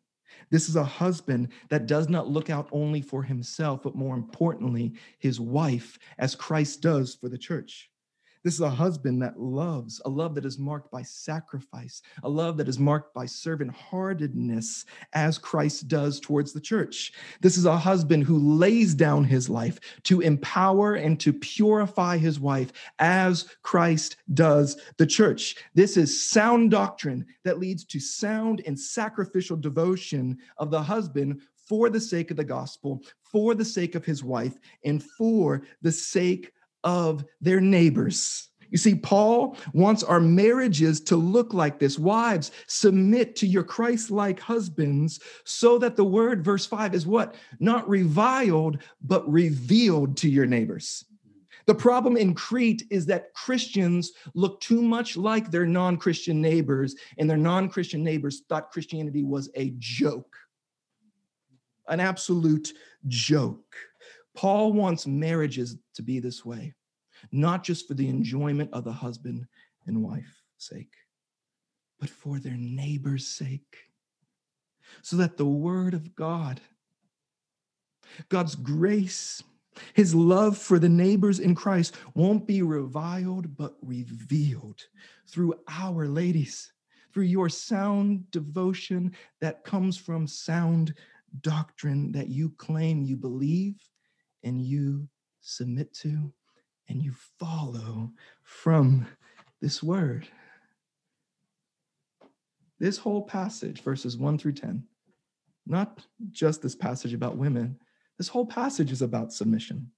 This 0.51 0.67
is 0.67 0.75
a 0.75 0.83
husband 0.83 1.53
that 1.69 1.87
does 1.87 2.09
not 2.09 2.27
look 2.27 2.49
out 2.49 2.67
only 2.73 3.01
for 3.01 3.23
himself, 3.23 3.81
but 3.81 3.95
more 3.95 4.13
importantly, 4.13 4.95
his 5.19 5.39
wife, 5.39 5.97
as 6.17 6.35
Christ 6.35 6.81
does 6.81 7.15
for 7.15 7.29
the 7.29 7.37
church. 7.37 7.89
This 8.45 8.53
is 8.53 8.61
a 8.61 8.69
husband 8.69 9.23
that 9.23 9.39
loves, 9.39 9.99
a 10.05 10.09
love 10.09 10.35
that 10.35 10.45
is 10.45 10.59
marked 10.59 10.91
by 10.91 11.01
sacrifice, 11.01 12.03
a 12.21 12.29
love 12.29 12.57
that 12.57 12.69
is 12.69 12.77
marked 12.77 13.11
by 13.11 13.25
servant 13.25 13.71
heartedness, 13.71 14.85
as 15.13 15.39
Christ 15.39 15.87
does 15.87 16.19
towards 16.19 16.53
the 16.53 16.61
church. 16.61 17.11
This 17.41 17.57
is 17.57 17.65
a 17.65 17.75
husband 17.75 18.23
who 18.23 18.37
lays 18.37 18.93
down 18.93 19.23
his 19.23 19.49
life 19.49 19.79
to 20.03 20.21
empower 20.21 20.93
and 20.93 21.19
to 21.21 21.33
purify 21.33 22.19
his 22.19 22.39
wife, 22.39 22.71
as 22.99 23.47
Christ 23.63 24.17
does 24.35 24.77
the 24.97 25.07
church. 25.07 25.55
This 25.73 25.97
is 25.97 26.29
sound 26.29 26.69
doctrine 26.69 27.25
that 27.45 27.57
leads 27.57 27.83
to 27.85 27.99
sound 27.99 28.61
and 28.67 28.79
sacrificial 28.79 29.57
devotion 29.57 30.37
of 30.57 30.69
the 30.69 30.83
husband 30.83 31.41
for 31.55 31.89
the 31.89 31.99
sake 31.99 32.29
of 32.29 32.37
the 32.37 32.43
gospel, 32.43 33.01
for 33.23 33.55
the 33.55 33.65
sake 33.65 33.95
of 33.95 34.05
his 34.05 34.23
wife, 34.23 34.59
and 34.83 35.03
for 35.03 35.63
the 35.81 35.91
sake 35.91 36.51
of 36.85 37.25
their 37.41 37.59
neighbors. 37.59 38.49
You 38.69 38.77
see, 38.77 38.95
Paul 38.95 39.57
wants 39.73 40.03
our 40.03 40.19
marriages 40.19 40.99
to 41.01 41.15
look 41.15 41.53
like 41.53 41.79
this. 41.79 41.99
Wives, 41.99 42.51
submit 42.67 43.35
to 43.37 43.47
your 43.47 43.63
Christ 43.63 44.11
like 44.11 44.39
husbands 44.39 45.19
so 45.43 45.77
that 45.79 45.95
the 45.95 46.05
word, 46.05 46.43
verse 46.43 46.65
5, 46.65 46.93
is 46.93 47.05
what? 47.05 47.35
Not 47.59 47.87
reviled, 47.87 48.81
but 49.01 49.29
revealed 49.31 50.17
to 50.17 50.29
your 50.29 50.45
neighbors. 50.45 51.05
The 51.67 51.75
problem 51.75 52.15
in 52.15 52.33
Crete 52.35 52.83
is 52.91 53.05
that 53.07 53.33
Christians 53.33 54.11
look 54.33 54.59
too 54.61 54.81
much 54.81 55.17
like 55.17 55.49
their 55.49 55.65
non 55.65 55.97
Christian 55.97 56.41
neighbors, 56.41 56.95
and 57.17 57.29
their 57.29 57.37
non 57.37 57.69
Christian 57.69 58.03
neighbors 58.03 58.43
thought 58.47 58.71
Christianity 58.71 59.23
was 59.23 59.49
a 59.55 59.73
joke, 59.79 60.35
an 61.87 61.99
absolute 61.99 62.73
joke. 63.07 63.75
Paul 64.35 64.73
wants 64.73 65.07
marriages 65.07 65.77
to 65.95 66.01
be 66.01 66.19
this 66.19 66.45
way, 66.45 66.73
not 67.31 67.63
just 67.63 67.87
for 67.87 67.93
the 67.93 68.09
enjoyment 68.09 68.69
of 68.73 68.83
the 68.83 68.91
husband 68.91 69.47
and 69.87 70.03
wife 70.03 70.43
sake, 70.57 70.93
but 71.99 72.09
for 72.09 72.39
their 72.39 72.57
neighbor's 72.57 73.27
sake, 73.27 73.77
so 75.01 75.15
that 75.15 75.37
the 75.37 75.45
word 75.45 75.93
of 75.93 76.15
God, 76.15 76.59
God's 78.29 78.55
grace, 78.55 79.41
his 79.93 80.13
love 80.13 80.57
for 80.57 80.79
the 80.79 80.89
neighbors 80.89 81.39
in 81.39 81.55
Christ 81.55 81.95
won't 82.13 82.45
be 82.45 82.61
reviled, 82.61 83.57
but 83.57 83.75
revealed 83.81 84.81
through 85.27 85.55
our 85.67 86.07
ladies, 86.07 86.71
through 87.13 87.23
your 87.23 87.49
sound 87.49 88.29
devotion 88.31 89.13
that 89.41 89.63
comes 89.63 89.97
from 89.97 90.27
sound 90.27 90.93
doctrine 91.41 92.11
that 92.11 92.29
you 92.29 92.49
claim 92.57 93.03
you 93.03 93.17
believe 93.17 93.75
and 94.45 94.61
you 94.61 95.09
submit 95.41 95.93
to 95.95 96.31
and 96.87 97.01
you 97.01 97.11
follow 97.39 98.11
from 98.43 99.05
this 99.61 99.83
word. 99.83 100.27
This 102.79 102.97
whole 102.97 103.23
passage, 103.23 103.81
verses 103.81 104.17
1 104.17 104.37
through 104.37 104.53
10, 104.53 104.83
not 105.65 106.05
just 106.31 106.61
this 106.61 106.75
passage 106.75 107.13
about 107.13 107.37
women, 107.37 107.77
this 108.17 108.27
whole 108.27 108.45
passage 108.45 108.91
is 108.91 109.01
about 109.01 109.33
submission. 109.33 109.91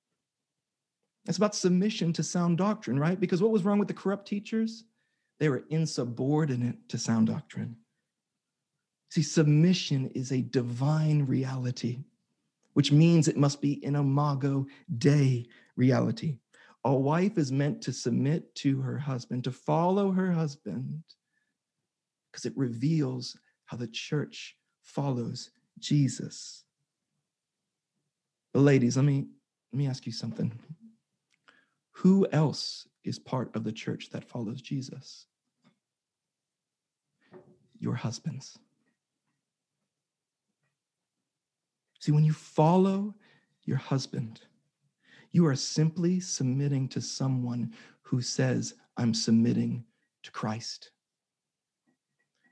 It's 1.26 1.38
about 1.38 1.56
submission 1.56 2.14
to 2.14 2.24
sound 2.24 2.58
doctrine, 2.58 2.98
right? 2.98 3.20
Because 3.20 3.42
what 3.42 3.52
was 3.52 3.64
wrong 3.64 3.80
with 3.80 3.90
the 3.90 3.94
corrupt 3.94 4.28
teachers? 4.28 4.86
They 5.40 5.50
were 5.50 5.66
insubordinate 5.70 6.88
to 6.90 6.98
sound 6.98 7.28
doctrine. 7.28 7.76
See, 9.10 9.24
submission 9.24 10.08
is 10.16 10.32
a 10.32 10.42
divine 10.42 11.26
reality 11.26 12.06
which 12.78 12.92
means 12.92 13.28
it 13.28 13.38
must 13.38 13.60
be 13.60 13.84
an 13.84 13.96
imago 13.96 14.64
Dei 15.00 15.48
reality. 15.76 16.38
A 16.84 16.94
wife 16.94 17.40
is 17.40 17.52
meant 17.52 17.82
to 17.82 17.92
submit 17.92 18.54
to 18.58 18.80
her 18.82 19.00
husband, 19.00 19.46
to 19.46 19.52
follow 19.52 20.12
her 20.12 20.32
husband, 20.32 21.02
because 22.32 22.46
it 22.46 22.54
reveals 22.56 23.36
how 23.66 23.78
the 23.78 23.88
church 23.88 24.58
follows 24.84 25.50
Jesus. 25.80 26.66
But 28.54 28.60
ladies, 28.60 28.96
let 28.96 29.06
me 29.06 29.26
let 29.74 29.78
me 29.80 29.88
ask 29.88 30.06
you 30.06 30.12
something. 30.12 30.52
Who 31.94 32.28
else 32.32 32.88
is 33.04 33.18
part 33.18 33.56
of 33.56 33.64
the 33.64 33.72
church 33.72 34.12
that 34.12 34.24
follows 34.24 34.62
Jesus? 34.62 35.26
Your 37.80 37.96
husbands. 37.96 38.60
See, 42.08 42.14
when 42.14 42.24
you 42.24 42.32
follow 42.32 43.14
your 43.66 43.76
husband, 43.76 44.40
you 45.32 45.46
are 45.46 45.58
simply 45.58 46.22
submitting 46.22 46.88
to 46.88 47.02
someone 47.02 47.74
who 48.02 48.22
says, 48.22 48.76
I'm 48.96 49.14
submitting 49.14 49.84
to 50.24 50.32
Christ. 50.32 50.92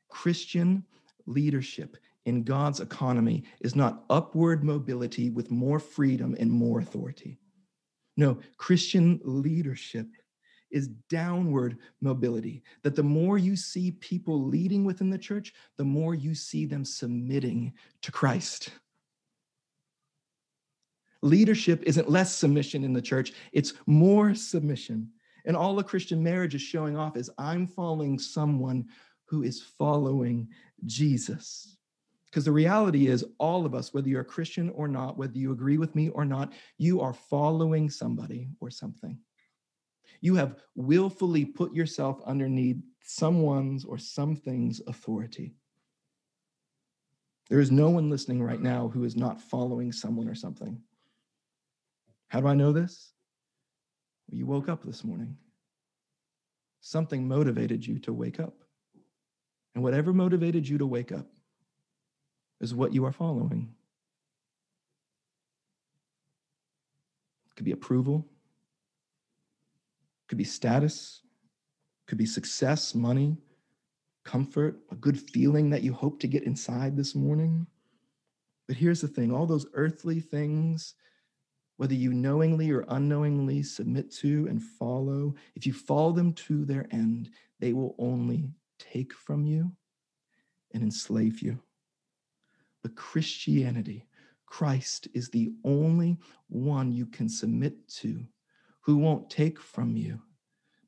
Christian 0.09 0.83
leadership 1.25 1.95
in 2.25 2.43
God's 2.43 2.81
economy 2.81 3.45
is 3.61 3.77
not 3.77 4.03
upward 4.09 4.61
mobility 4.61 5.29
with 5.29 5.51
more 5.51 5.79
freedom 5.79 6.35
and 6.37 6.51
more 6.51 6.79
authority. 6.79 7.39
No, 8.17 8.39
Christian 8.57 9.21
leadership 9.23 10.07
is 10.69 10.89
downward 11.09 11.77
mobility. 12.01 12.61
That 12.83 12.97
the 12.97 13.03
more 13.03 13.37
you 13.37 13.55
see 13.55 13.91
people 13.91 14.47
leading 14.47 14.83
within 14.83 15.09
the 15.09 15.17
church, 15.17 15.53
the 15.77 15.85
more 15.85 16.13
you 16.13 16.35
see 16.35 16.65
them 16.65 16.83
submitting 16.83 17.71
to 18.01 18.11
Christ. 18.11 18.71
Leadership 21.25 21.81
isn't 21.87 22.07
less 22.07 22.35
submission 22.35 22.83
in 22.83 22.93
the 22.93 23.01
church, 23.01 23.33
it's 23.51 23.73
more 23.87 24.35
submission. 24.35 25.09
And 25.45 25.57
all 25.57 25.79
a 25.79 25.83
Christian 25.83 26.21
marriage 26.21 26.53
is 26.53 26.61
showing 26.61 26.95
off 26.95 27.17
is 27.17 27.31
I'm 27.39 27.65
following 27.65 28.19
someone 28.19 28.85
who 29.25 29.41
is 29.41 29.59
following 29.59 30.47
Jesus. 30.85 31.77
Because 32.29 32.45
the 32.45 32.51
reality 32.51 33.07
is, 33.07 33.25
all 33.39 33.65
of 33.65 33.73
us, 33.73 33.91
whether 33.91 34.07
you're 34.07 34.21
a 34.21 34.25
Christian 34.25 34.69
or 34.69 34.87
not, 34.87 35.17
whether 35.17 35.35
you 35.35 35.51
agree 35.51 35.79
with 35.79 35.95
me 35.95 36.09
or 36.09 36.25
not, 36.25 36.53
you 36.77 37.01
are 37.01 37.13
following 37.13 37.89
somebody 37.89 38.49
or 38.59 38.69
something. 38.69 39.17
You 40.21 40.35
have 40.35 40.57
willfully 40.75 41.43
put 41.43 41.73
yourself 41.73 42.21
underneath 42.27 42.83
someone's 43.01 43.83
or 43.83 43.97
something's 43.97 44.79
authority. 44.85 45.55
There 47.49 47.59
is 47.59 47.71
no 47.71 47.89
one 47.89 48.11
listening 48.11 48.43
right 48.43 48.61
now 48.61 48.89
who 48.89 49.05
is 49.05 49.15
not 49.15 49.41
following 49.41 49.91
someone 49.91 50.27
or 50.27 50.35
something. 50.35 50.79
How 52.27 52.41
do 52.41 52.47
I 52.47 52.55
know 52.55 52.71
this? 52.71 53.13
Well, 54.27 54.37
you 54.37 54.45
woke 54.45 54.69
up 54.69 54.83
this 54.83 55.03
morning. 55.03 55.37
Something 56.81 57.27
motivated 57.27 57.85
you 57.85 57.99
to 57.99 58.13
wake 58.13 58.39
up. 58.39 58.53
And 59.73 59.83
whatever 59.83 60.13
motivated 60.13 60.67
you 60.67 60.77
to 60.77 60.85
wake 60.85 61.11
up, 61.11 61.27
is 62.61 62.73
what 62.73 62.93
you 62.93 63.05
are 63.05 63.11
following. 63.11 63.73
It 67.47 67.55
could 67.55 67.65
be 67.65 67.73
approval, 67.73 68.25
could 70.27 70.37
be 70.37 70.43
status, 70.43 71.21
could 72.07 72.17
be 72.17 72.25
success, 72.25 72.95
money, 72.95 73.37
comfort, 74.23 74.79
a 74.91 74.95
good 74.95 75.19
feeling 75.19 75.69
that 75.69 75.83
you 75.83 75.93
hope 75.93 76.19
to 76.21 76.27
get 76.27 76.43
inside 76.43 76.95
this 76.95 77.15
morning. 77.15 77.67
But 78.67 78.77
here's 78.77 79.01
the 79.01 79.07
thing 79.07 79.31
all 79.31 79.45
those 79.45 79.67
earthly 79.73 80.19
things, 80.19 80.95
whether 81.77 81.93
you 81.93 82.13
knowingly 82.13 82.71
or 82.71 82.85
unknowingly 82.89 83.61
submit 83.61 84.11
to 84.11 84.47
and 84.47 84.61
follow, 84.61 85.35
if 85.55 85.65
you 85.65 85.73
follow 85.73 86.11
them 86.11 86.33
to 86.33 86.65
their 86.65 86.87
end, 86.91 87.29
they 87.59 87.73
will 87.73 87.95
only 87.97 88.49
take 88.79 89.13
from 89.13 89.45
you 89.45 89.71
and 90.73 90.83
enslave 90.83 91.41
you. 91.41 91.59
But 92.81 92.95
Christianity, 92.95 94.07
Christ 94.45 95.07
is 95.13 95.29
the 95.29 95.51
only 95.63 96.17
one 96.47 96.91
you 96.91 97.05
can 97.05 97.27
submit 97.27 97.87
to 97.99 98.23
who 98.81 98.97
won't 98.97 99.29
take 99.29 99.59
from 99.59 99.97
you, 99.97 100.21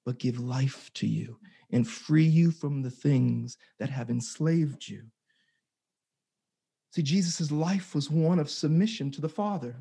but 0.05 0.19
give 0.19 0.39
life 0.39 0.91
to 0.93 1.07
you 1.07 1.37
and 1.71 1.87
free 1.87 2.23
you 2.23 2.51
from 2.51 2.81
the 2.81 2.91
things 2.91 3.57
that 3.79 3.89
have 3.89 4.09
enslaved 4.09 4.87
you. 4.87 5.03
See, 6.91 7.01
Jesus' 7.01 7.51
life 7.51 7.93
was 7.93 8.09
one 8.09 8.39
of 8.39 8.49
submission 8.49 9.11
to 9.11 9.21
the 9.21 9.29
Father, 9.29 9.75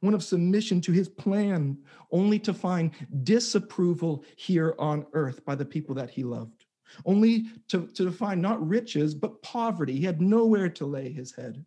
one 0.00 0.14
of 0.14 0.24
submission 0.24 0.80
to 0.80 0.92
his 0.92 1.08
plan, 1.08 1.78
only 2.10 2.38
to 2.38 2.54
find 2.54 2.92
disapproval 3.22 4.24
here 4.36 4.74
on 4.78 5.06
earth 5.12 5.44
by 5.44 5.54
the 5.54 5.64
people 5.64 5.94
that 5.94 6.10
he 6.10 6.24
loved 6.24 6.64
only 7.06 7.46
to, 7.68 7.86
to 7.88 8.10
find 8.10 8.40
not 8.42 8.66
riches, 8.66 9.14
but 9.14 9.40
poverty. 9.42 9.96
He 9.96 10.04
had 10.04 10.20
nowhere 10.20 10.68
to 10.70 10.86
lay 10.86 11.12
his 11.12 11.32
head. 11.34 11.64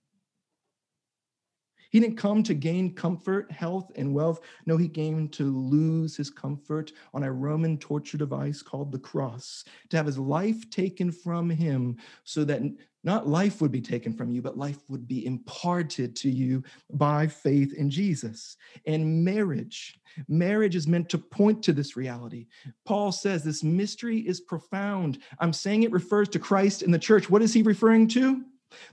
He 1.94 2.00
didn't 2.00 2.18
come 2.18 2.42
to 2.42 2.56
gain 2.56 2.96
comfort, 2.96 3.52
health, 3.52 3.92
and 3.96 4.16
wealth. 4.16 4.40
No, 4.66 4.78
he 4.78 4.90
came 4.90 5.30
to 5.30 5.56
lose 5.56 6.18
his 6.18 6.32
comfort 6.32 6.92
on 7.14 7.22
a 7.22 7.32
Roman 7.32 7.78
torture 7.78 8.18
device 8.18 8.64
called 8.64 8.92
the 8.92 8.98
cross, 8.98 9.64
to 9.90 9.98
have 9.98 10.08
his 10.08 10.18
life 10.18 10.68
taken 10.72 11.12
from 11.12 11.52
him 11.52 11.98
so 12.24 12.44
that 12.46 12.64
not 13.04 13.28
life 13.28 13.62
would 13.62 13.72
be 13.72 13.80
taken 13.80 14.12
from 14.12 14.32
you, 14.32 14.42
but 14.42 14.58
life 14.58 14.80
would 14.90 15.08
be 15.08 15.28
imparted 15.28 16.16
to 16.16 16.32
you 16.32 16.64
by 16.94 17.28
faith 17.28 17.74
in 17.74 17.92
Jesus. 17.92 18.58
And 18.88 19.24
marriage, 19.24 20.00
marriage 20.28 20.76
is 20.76 20.88
meant 20.88 21.10
to 21.10 21.20
point 21.20 21.62
to 21.64 21.74
this 21.74 21.96
reality. 21.96 22.48
Paul 22.86 23.12
says 23.12 23.44
this 23.44 23.64
mystery 23.64 24.18
is 24.18 24.42
profound. 24.42 25.20
I'm 25.38 25.54
saying 25.54 25.84
it 25.84 25.92
refers 25.92 26.28
to 26.30 26.40
Christ 26.40 26.82
and 26.82 26.92
the 26.92 26.98
church. 26.98 27.30
What 27.30 27.44
is 27.44 27.54
he 27.54 27.62
referring 27.62 28.08
to? 28.10 28.44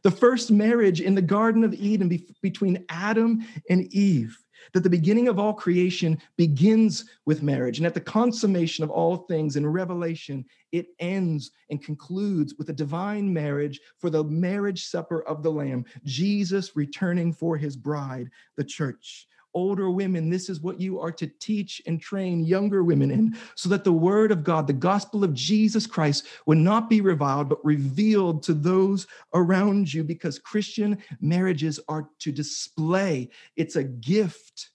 The 0.02 0.10
first 0.10 0.50
marriage 0.50 1.00
in 1.00 1.14
the 1.14 1.22
Garden 1.22 1.64
of 1.64 1.74
Eden 1.74 2.08
be- 2.08 2.26
between 2.42 2.84
Adam 2.88 3.44
and 3.68 3.92
Eve 3.92 4.36
that 4.72 4.82
the 4.82 4.90
beginning 4.90 5.28
of 5.28 5.38
all 5.38 5.54
creation 5.54 6.18
begins 6.36 7.04
with 7.26 7.42
marriage. 7.42 7.78
And 7.78 7.86
at 7.86 7.94
the 7.94 8.00
consummation 8.00 8.84
of 8.84 8.90
all 8.90 9.16
things 9.16 9.56
in 9.56 9.66
Revelation, 9.66 10.44
it 10.72 10.88
ends 10.98 11.50
and 11.70 11.82
concludes 11.82 12.54
with 12.58 12.68
a 12.70 12.74
divine 12.74 13.32
marriage 13.32 13.80
for 13.98 14.10
the 14.10 14.24
marriage 14.24 14.84
supper 14.84 15.22
of 15.22 15.42
the 15.42 15.50
Lamb, 15.50 15.84
Jesus 16.04 16.76
returning 16.76 17.32
for 17.32 17.56
his 17.56 17.76
bride, 17.76 18.30
the 18.56 18.64
church 18.64 19.26
older 19.54 19.90
women, 19.90 20.30
this 20.30 20.48
is 20.48 20.60
what 20.60 20.80
you 20.80 21.00
are 21.00 21.12
to 21.12 21.26
teach 21.26 21.82
and 21.86 22.00
train 22.00 22.44
younger 22.44 22.84
women 22.84 23.10
in, 23.10 23.36
so 23.54 23.68
that 23.68 23.84
the 23.84 23.92
word 23.92 24.32
of 24.32 24.44
God, 24.44 24.66
the 24.66 24.72
gospel 24.72 25.24
of 25.24 25.34
Jesus 25.34 25.86
Christ, 25.86 26.26
would 26.46 26.58
not 26.58 26.88
be 26.88 27.00
reviled, 27.00 27.48
but 27.48 27.64
revealed 27.64 28.42
to 28.44 28.54
those 28.54 29.06
around 29.34 29.92
you, 29.92 30.04
because 30.04 30.38
Christian 30.38 30.98
marriages 31.20 31.80
are 31.88 32.08
to 32.20 32.32
display, 32.32 33.30
it's 33.56 33.76
a 33.76 33.84
gift. 33.84 34.70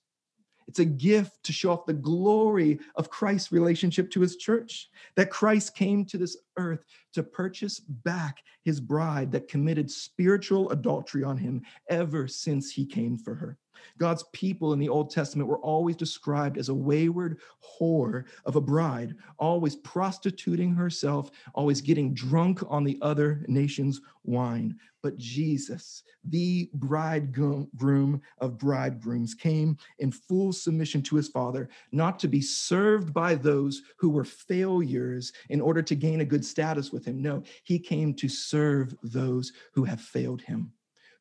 It's 0.68 0.80
a 0.80 0.86
gift 0.86 1.44
to 1.44 1.54
show 1.54 1.72
off 1.72 1.86
the 1.86 1.94
glory 1.94 2.80
of 2.96 3.12
Christ's 3.12 3.52
relationship 3.52 4.10
to 4.12 4.22
his 4.22 4.36
church, 4.36 4.90
that 5.16 5.30
Christ 5.30 5.76
came 5.76 6.06
to 6.06 6.18
this 6.18 6.38
earth 6.58 6.84
to 7.14 7.22
purchase 7.22 7.80
back 7.80 8.40
his 8.64 8.80
bride 8.80 9.32
that 9.32 9.48
committed 9.48 9.92
spiritual 9.92 10.72
adultery 10.72 11.24
on 11.24 11.38
him 11.38 11.62
ever 11.90 12.28
since 12.28 12.72
he 12.72 12.84
came 12.84 13.16
for 13.16 13.36
her. 13.36 13.60
God's 13.98 14.24
people 14.34 14.74
in 14.74 14.80
the 14.80 14.90
Old 14.90 15.10
Testament 15.10 15.50
were 15.50 15.60
always 15.60 15.96
described 15.96 16.58
as 16.58 16.70
a 16.70 16.74
wayward 16.74 17.40
whore 17.64 18.26
of 18.46 18.56
a 18.56 18.62
bride, 18.62 19.16
always 19.38 19.76
prostituting 19.78 20.74
herself, 20.74 21.32
always 21.54 21.82
getting 21.82 22.14
drunk 22.14 22.62
on 22.68 22.84
the 22.84 22.98
other 23.02 23.46
nation's 23.48 24.02
wine. 24.24 24.78
But 25.02 25.18
Jesus, 25.18 26.02
the 26.24 26.70
bridegroom 26.74 28.22
of 28.40 28.58
bridegrooms, 28.58 29.36
came 29.36 29.78
in 30.00 30.12
full 30.12 30.52
submission 30.52 31.04
to 31.04 31.16
his 31.16 31.28
Father, 31.28 31.70
not 31.92 32.18
to 32.20 32.28
be 32.28 32.42
served 32.42 33.14
by 33.14 33.36
those 33.36 33.84
who 33.98 34.10
were 34.10 34.26
failures 34.26 35.32
in 35.50 35.62
order 35.62 35.84
to 35.84 35.96
gain 35.96 36.22
a 36.22 36.26
good 36.26 36.44
status 36.44 36.92
with 36.92 37.06
him. 37.06 37.22
No, 37.22 37.44
he 37.64 37.78
came 37.78 38.16
to 38.16 38.28
serve 38.28 38.96
those 39.04 39.54
who 39.74 39.84
have 39.84 40.02
failed 40.02 40.42
him, 40.42 40.72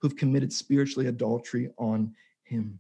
who've 0.01 0.17
committed 0.17 0.51
spiritually 0.51 1.09
adultery 1.09 1.69
on 1.77 2.15
him. 2.45 2.79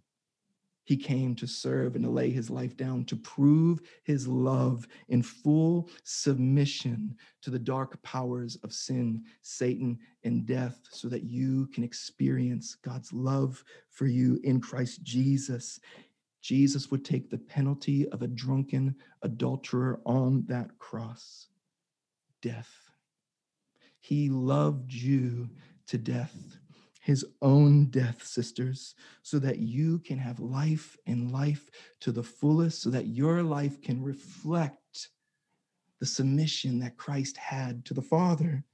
He 0.84 0.98
came 0.98 1.34
to 1.36 1.46
serve 1.46 1.94
and 1.94 2.04
to 2.04 2.10
lay 2.10 2.30
his 2.30 2.50
life 2.50 2.76
down 2.76 3.06
to 3.06 3.16
prove 3.16 3.80
his 4.04 4.28
love 4.28 4.86
in 5.08 5.22
full 5.22 5.88
submission 6.02 7.16
to 7.40 7.50
the 7.50 7.58
dark 7.58 8.00
powers 8.02 8.56
of 8.62 8.72
sin, 8.72 9.24
Satan, 9.40 9.98
and 10.24 10.44
death, 10.44 10.80
so 10.90 11.08
that 11.08 11.24
you 11.24 11.68
can 11.68 11.84
experience 11.84 12.74
God's 12.74 13.14
love 13.14 13.64
for 13.88 14.06
you 14.06 14.38
in 14.44 14.60
Christ 14.60 15.02
Jesus. 15.02 15.80
Jesus 16.42 16.90
would 16.90 17.04
take 17.04 17.30
the 17.30 17.38
penalty 17.38 18.06
of 18.10 18.20
a 18.20 18.28
drunken 18.28 18.94
adulterer 19.22 20.00
on 20.04 20.44
that 20.48 20.78
cross 20.78 21.48
death. 22.42 22.90
He 24.00 24.28
loved 24.28 24.92
you 24.92 25.48
to 25.86 25.96
death 25.96 26.58
his 27.04 27.22
own 27.42 27.84
death, 27.90 28.24
sisters, 28.24 28.94
so 29.20 29.38
that 29.38 29.58
you 29.58 29.98
can 29.98 30.16
have 30.16 30.40
life 30.40 30.96
and 31.06 31.30
life 31.30 31.68
to 32.00 32.10
the 32.10 32.22
fullest, 32.22 32.80
so 32.80 32.88
that 32.88 33.08
your 33.08 33.42
life 33.42 33.82
can 33.82 34.02
reflect 34.02 35.10
the 36.00 36.06
submission 36.06 36.78
that 36.78 36.96
Christ 36.96 37.36
had 37.36 37.84
to 37.84 37.92
the 37.92 38.00
Father. 38.00 38.64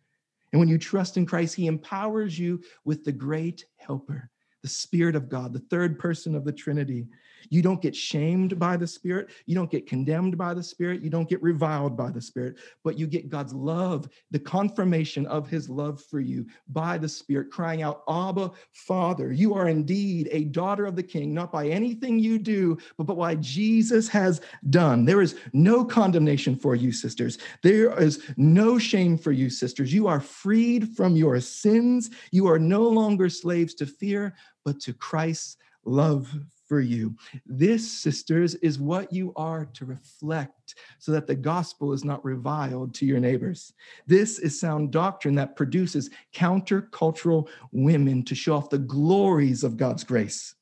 And 0.52 0.60
when 0.60 0.68
you 0.68 0.78
trust 0.78 1.16
in 1.16 1.26
Christ, 1.26 1.56
he 1.56 1.66
empowers 1.66 2.38
you 2.38 2.62
with 2.84 3.04
the 3.04 3.10
great 3.10 3.64
helper, 3.78 4.30
the 4.62 4.68
Spirit 4.68 5.16
of 5.16 5.28
God, 5.28 5.52
the 5.52 5.60
third 5.70 5.98
person 5.98 6.34
of 6.34 6.44
the 6.44 6.52
Trinity, 6.52 7.06
you 7.48 7.62
don't 7.62 7.80
get 7.80 7.96
shamed 7.96 8.58
by 8.58 8.76
the 8.76 8.86
Spirit. 8.86 9.30
You 9.46 9.54
don't 9.54 9.70
get 9.70 9.86
condemned 9.86 10.36
by 10.36 10.52
the 10.52 10.62
Spirit. 10.62 11.00
You 11.02 11.08
don't 11.08 11.28
get 11.28 11.42
reviled 11.42 11.96
by 11.96 12.10
the 12.10 12.20
Spirit, 12.20 12.58
but 12.84 12.98
you 12.98 13.06
get 13.06 13.30
God's 13.30 13.54
love, 13.54 14.08
the 14.30 14.38
confirmation 14.38 15.26
of 15.26 15.48
his 15.48 15.68
love 15.68 16.02
for 16.02 16.20
you 16.20 16.46
by 16.68 16.98
the 16.98 17.08
Spirit, 17.08 17.50
crying 17.50 17.82
out, 17.82 18.02
Abba, 18.08 18.50
Father, 18.72 19.32
you 19.32 19.54
are 19.54 19.68
indeed 19.68 20.28
a 20.30 20.44
daughter 20.44 20.84
of 20.84 20.96
the 20.96 21.02
King, 21.02 21.32
not 21.32 21.50
by 21.50 21.68
anything 21.68 22.18
you 22.18 22.38
do, 22.38 22.76
but, 22.98 23.10
by 23.20 23.34
Jesus 23.36 24.08
has 24.08 24.40
done. 24.70 25.04
There 25.04 25.20
is 25.20 25.36
no 25.52 25.84
condemnation 25.84 26.56
for 26.56 26.74
you, 26.74 26.92
sisters. 26.92 27.38
There 27.62 27.98
is 28.00 28.22
no 28.36 28.78
shame 28.78 29.18
for 29.18 29.32
you, 29.32 29.50
sisters. 29.50 29.92
You 29.92 30.06
are 30.06 30.20
freed 30.20 30.96
from 30.96 31.16
your 31.16 31.40
sins. 31.40 32.10
You 32.30 32.46
are 32.46 32.58
no 32.58 32.82
longer 32.82 33.28
slaves 33.28 33.74
to 33.74 33.86
fear, 33.86 34.34
but 34.64 34.80
to 34.80 34.92
Christ's 34.92 35.56
love 35.84 36.32
for 36.70 36.80
you. 36.80 37.16
This, 37.46 37.90
sisters, 37.90 38.54
is 38.56 38.78
what 38.78 39.12
you 39.12 39.32
are 39.34 39.66
to 39.74 39.84
reflect 39.84 40.76
so 41.00 41.10
that 41.10 41.26
the 41.26 41.34
gospel 41.34 41.92
is 41.92 42.04
not 42.04 42.24
reviled 42.24 42.94
to 42.94 43.06
your 43.06 43.18
neighbors. 43.18 43.72
This 44.06 44.38
is 44.38 44.60
sound 44.60 44.92
doctrine 44.92 45.34
that 45.34 45.56
produces 45.56 46.10
countercultural 46.32 47.48
women 47.72 48.22
to 48.24 48.36
show 48.36 48.54
off 48.54 48.70
the 48.70 48.78
glories 48.78 49.64
of 49.64 49.76
God's 49.76 50.04
grace. 50.04 50.54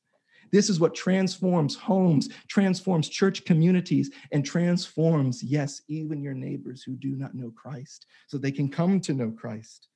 This 0.51 0.67
is 0.67 0.79
what 0.79 0.95
transforms 0.95 1.75
homes, 1.75 2.29
transforms 2.47 3.07
church 3.07 3.45
communities, 3.45 4.09
and 4.31 4.43
transforms, 4.43 5.43
yes, 5.43 5.83
even 5.87 6.23
your 6.23 6.33
neighbors 6.33 6.81
who 6.81 6.93
do 6.93 7.15
not 7.15 7.35
know 7.35 7.51
Christ, 7.51 8.07
so 8.25 8.39
they 8.39 8.51
can 8.51 8.67
come 8.67 8.99
to 9.01 9.13
know 9.13 9.29
Christ. 9.29 9.89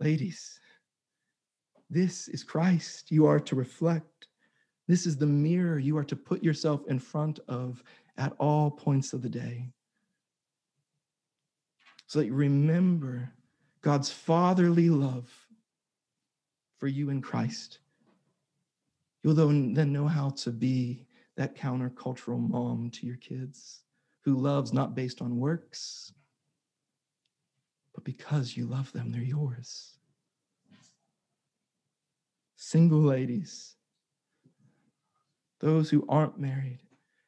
Ladies, 0.00 0.58
this 1.94 2.28
is 2.28 2.42
Christ 2.42 3.10
you 3.10 3.24
are 3.26 3.40
to 3.40 3.54
reflect. 3.54 4.26
This 4.88 5.06
is 5.06 5.16
the 5.16 5.26
mirror 5.26 5.78
you 5.78 5.96
are 5.96 6.04
to 6.04 6.16
put 6.16 6.42
yourself 6.42 6.82
in 6.88 6.98
front 6.98 7.38
of 7.48 7.82
at 8.18 8.34
all 8.38 8.70
points 8.70 9.12
of 9.12 9.22
the 9.22 9.28
day. 9.28 9.70
So 12.06 12.18
that 12.18 12.26
you 12.26 12.34
remember 12.34 13.32
God's 13.80 14.10
fatherly 14.10 14.90
love 14.90 15.30
for 16.78 16.88
you 16.88 17.10
in 17.10 17.22
Christ. 17.22 17.78
You'll 19.22 19.34
then 19.34 19.92
know 19.92 20.06
how 20.06 20.30
to 20.30 20.50
be 20.50 21.06
that 21.36 21.56
countercultural 21.56 22.46
mom 22.48 22.90
to 22.90 23.06
your 23.06 23.16
kids 23.16 23.84
who 24.24 24.36
loves 24.36 24.72
not 24.72 24.94
based 24.94 25.22
on 25.22 25.38
works, 25.38 26.12
but 27.94 28.04
because 28.04 28.56
you 28.56 28.66
love 28.66 28.92
them, 28.92 29.10
they're 29.10 29.22
yours. 29.22 29.93
Single 32.66 33.00
ladies, 33.00 33.74
those 35.60 35.90
who 35.90 36.06
aren't 36.08 36.40
married. 36.40 36.80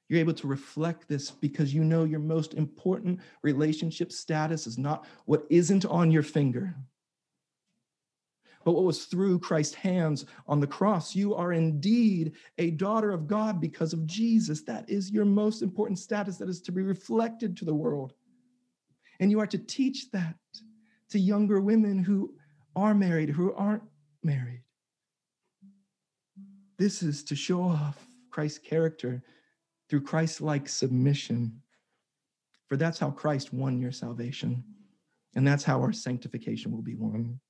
You're 0.09 0.21
able 0.21 0.33
to 0.33 0.47
reflect 0.47 1.09
this 1.09 1.31
because 1.31 1.75
you 1.75 1.85
know 1.85 2.05
your 2.05 2.21
most 2.21 2.55
important 2.55 3.21
relationship 3.43 4.13
status 4.13 4.67
is 4.67 4.79
not 4.79 5.05
what 5.27 5.45
isn't 5.51 5.85
on 5.85 6.11
your 6.11 6.23
finger, 6.23 6.75
but 8.65 8.73
what 8.73 8.85
was 8.85 9.05
through 9.05 9.41
Christ's 9.41 9.75
hands 9.75 10.25
on 10.49 10.59
the 10.59 10.67
cross. 10.67 11.15
You 11.15 11.35
are 11.35 11.53
indeed 11.53 12.33
a 12.57 12.71
daughter 12.71 13.11
of 13.11 13.27
God 13.27 13.61
because 13.61 13.93
of 13.93 14.07
Jesus. 14.07 14.63
That 14.63 14.89
is 14.89 15.11
your 15.11 15.27
most 15.27 15.61
important 15.61 15.99
status 15.99 16.39
that 16.39 16.49
is 16.49 16.63
to 16.63 16.73
be 16.73 16.81
reflected 16.81 17.59
to 17.59 17.67
the 17.67 17.75
world. 17.75 18.15
And 19.21 19.31
you 19.31 19.39
are 19.41 19.47
to 19.49 19.59
teach 19.59 20.11
that 20.13 20.35
to 21.11 21.19
younger 21.19 21.61
women 21.61 22.03
who 22.03 22.35
are 22.75 22.95
married, 22.95 23.29
who 23.29 23.53
aren't 23.53 23.83
married. 24.23 24.63
This 26.79 27.03
is 27.03 27.25
to 27.25 27.37
show 27.37 27.63
off 27.63 28.05
Christ's 28.31 28.59
character 28.59 29.23
through 29.89 30.03
Christ 30.03 30.41
like 30.41 30.69
submission. 30.69 31.63
For 32.69 32.77
that's 32.77 32.99
how 32.99 33.11
Christ 33.11 33.53
won 33.53 33.81
your 33.81 33.93
salvation. 33.93 34.63
And 35.35 35.47
that's 35.47 35.65
how 35.65 35.81
our 35.81 35.93
sanctification 35.93 36.73
will 36.73 36.83
be 36.83 36.95
won. 36.95 37.41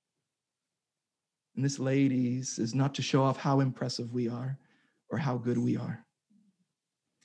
And 1.55 1.65
this, 1.65 1.79
ladies, 1.79 2.59
is 2.59 2.75
not 2.75 2.95
to 2.97 3.03
show 3.03 3.23
off 3.23 3.39
how 3.39 3.61
impressive 3.61 4.13
we 4.13 4.29
are 4.29 4.59
or 5.09 5.19
how 5.19 5.39
good 5.39 5.57
we 5.57 5.77
are, 5.77 6.05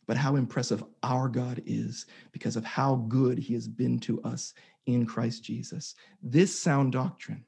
but 0.08 0.18
how 0.18 0.38
impressive 0.38 0.84
our 1.04 1.28
God 1.28 1.62
is 1.66 2.06
because 2.32 2.56
of 2.56 2.64
how 2.64 2.96
good 3.08 3.38
he 3.38 3.54
has 3.54 3.68
been 3.68 4.00
to 4.02 4.22
us 4.24 4.54
in 4.86 5.06
Christ 5.06 5.44
Jesus. 5.44 5.96
This 6.22 6.58
sound 6.58 6.94
doctrine 6.94 7.46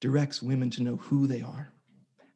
directs 0.00 0.42
women 0.42 0.70
to 0.70 0.82
know 0.82 0.96
who 0.96 1.26
they 1.26 1.40
are 1.40 1.72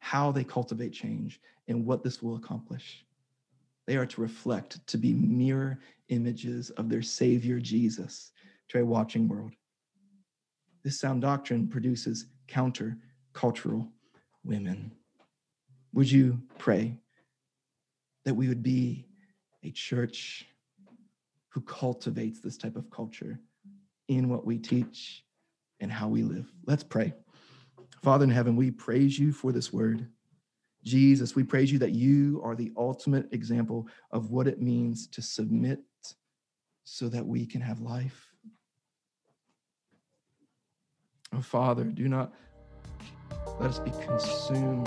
how 0.05 0.31
they 0.31 0.45
cultivate 0.45 0.93
change, 0.93 1.41
and 1.67 1.87
what 1.87 2.03
this 2.03 2.23
will 2.23 2.37
accomplish. 2.37 3.07
They 3.87 3.97
are 3.97 4.05
to 4.05 4.21
reflect, 4.21 4.87
to 4.89 4.99
be 4.99 5.15
mirror 5.15 5.79
images 6.11 6.69
of 6.69 6.91
their 6.91 7.01
Savior 7.01 7.59
Jesus 7.59 8.33
to 8.69 8.81
a 8.81 8.85
watching 8.85 9.27
world. 9.29 9.53
This 10.83 11.01
sound 11.01 11.23
doctrine 11.23 11.67
produces 11.67 12.27
counter 12.49 12.99
cultural 13.33 13.89
women. 14.45 14.93
Would 15.95 16.13
you 16.13 16.39
pray 16.59 16.99
that 18.27 18.35
we 18.35 18.47
would 18.47 18.63
be 18.63 19.07
a 19.63 19.71
church 19.71 20.47
who 21.49 21.63
cultivates 21.63 22.41
this 22.41 22.59
type 22.59 22.77
of 22.77 22.91
culture 22.91 23.41
in 24.09 24.29
what 24.29 24.45
we 24.45 24.59
teach 24.59 25.25
and 25.81 25.91
how 25.91 26.09
we 26.09 26.23
live? 26.23 26.53
Let's 26.67 26.85
pray. 26.85 27.15
Father 28.05 28.25
in 28.25 28.31
heaven, 28.31 28.55
we 28.55 28.71
praise 28.71 29.19
you 29.19 29.33
for 29.33 29.51
this 29.51 29.73
word. 29.73 30.07
Jesus, 30.85 31.35
we 31.35 31.43
praise 31.43 31.73
you 31.73 31.79
that 31.79 31.93
you 31.93 32.39
are 32.45 32.55
the 32.55 32.71
ultimate 32.77 33.33
example 33.33 33.89
of 34.11 34.31
what 34.31 34.47
it 34.47 34.61
means 34.61 35.07
to 35.07 35.23
submit 35.23 35.81
so 36.85 37.09
that 37.09 37.25
we 37.25 37.47
can 37.47 37.63
have 37.63 37.81
life. 37.81 38.31
Oh, 41.33 41.41
Father, 41.41 41.85
do 41.85 42.07
not 42.07 42.35
let 43.59 43.71
us 43.71 43.79
be 43.79 43.91
consumed 44.07 44.87